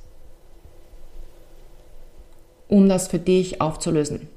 um 2.68 2.88
das 2.88 3.09
für 3.09 3.18
dich 3.18 3.61
aufzulösen. 3.61 4.29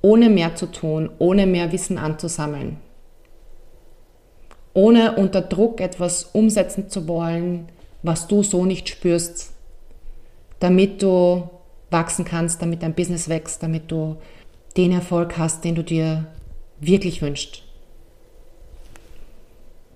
Ohne 0.00 0.30
mehr 0.30 0.56
zu 0.56 0.66
tun, 0.66 1.10
ohne 1.18 1.46
mehr 1.46 1.70
Wissen 1.72 1.98
anzusammeln. 1.98 2.78
Ohne 4.74 5.16
unter 5.16 5.42
Druck 5.42 5.80
etwas 5.80 6.24
umsetzen 6.24 6.88
zu 6.88 7.06
wollen, 7.06 7.68
was 8.02 8.26
du 8.26 8.42
so 8.42 8.64
nicht 8.64 8.88
spürst, 8.88 9.52
damit 10.60 11.02
du 11.02 11.50
wachsen 11.90 12.24
kannst, 12.24 12.62
damit 12.62 12.82
dein 12.82 12.94
Business 12.94 13.28
wächst, 13.28 13.62
damit 13.62 13.90
du 13.90 14.16
den 14.76 14.92
Erfolg 14.92 15.38
hast, 15.38 15.64
den 15.64 15.74
du 15.74 15.82
dir 15.82 16.26
wirklich 16.80 17.22
wünschst. 17.22 17.62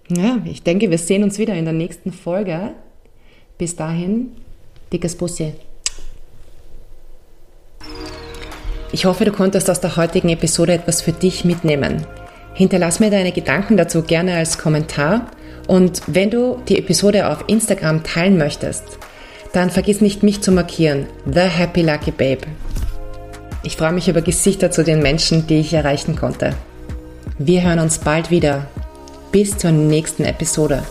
Ja, 0.08 0.38
ich 0.44 0.62
denke, 0.62 0.90
wir 0.90 0.98
sehen 0.98 1.24
uns 1.24 1.38
wieder 1.38 1.54
in 1.54 1.64
der 1.64 1.74
nächsten 1.74 2.12
Folge. 2.12 2.72
Bis 3.58 3.74
dahin, 3.74 4.32
dickes 4.92 5.16
Bussi. 5.16 5.54
Ich 8.92 9.04
hoffe, 9.04 9.24
du 9.24 9.32
konntest 9.32 9.68
aus 9.68 9.80
der 9.80 9.96
heutigen 9.96 10.28
Episode 10.28 10.74
etwas 10.74 11.02
für 11.02 11.12
dich 11.12 11.44
mitnehmen. 11.44 12.06
Hinterlass 12.54 13.00
mir 13.00 13.10
deine 13.10 13.32
Gedanken 13.32 13.76
dazu 13.76 14.02
gerne 14.02 14.36
als 14.36 14.58
Kommentar 14.58 15.30
und 15.66 16.02
wenn 16.06 16.30
du 16.30 16.62
die 16.68 16.78
Episode 16.78 17.28
auf 17.28 17.44
Instagram 17.48 18.04
teilen 18.04 18.38
möchtest, 18.38 18.98
dann 19.52 19.70
vergiss 19.70 20.00
nicht 20.00 20.22
mich 20.22 20.40
zu 20.40 20.52
markieren, 20.52 21.06
The 21.26 21.40
Happy 21.40 21.82
Lucky 21.82 22.12
Babe. 22.12 22.46
Ich 23.66 23.76
freue 23.76 23.92
mich 23.92 24.06
über 24.06 24.22
Gesichter 24.22 24.70
zu 24.70 24.84
den 24.84 25.02
Menschen, 25.02 25.48
die 25.48 25.58
ich 25.58 25.74
erreichen 25.74 26.14
konnte. 26.14 26.54
Wir 27.36 27.64
hören 27.64 27.80
uns 27.80 27.98
bald 27.98 28.30
wieder. 28.30 28.68
Bis 29.32 29.58
zur 29.58 29.72
nächsten 29.72 30.24
Episode. 30.24 30.84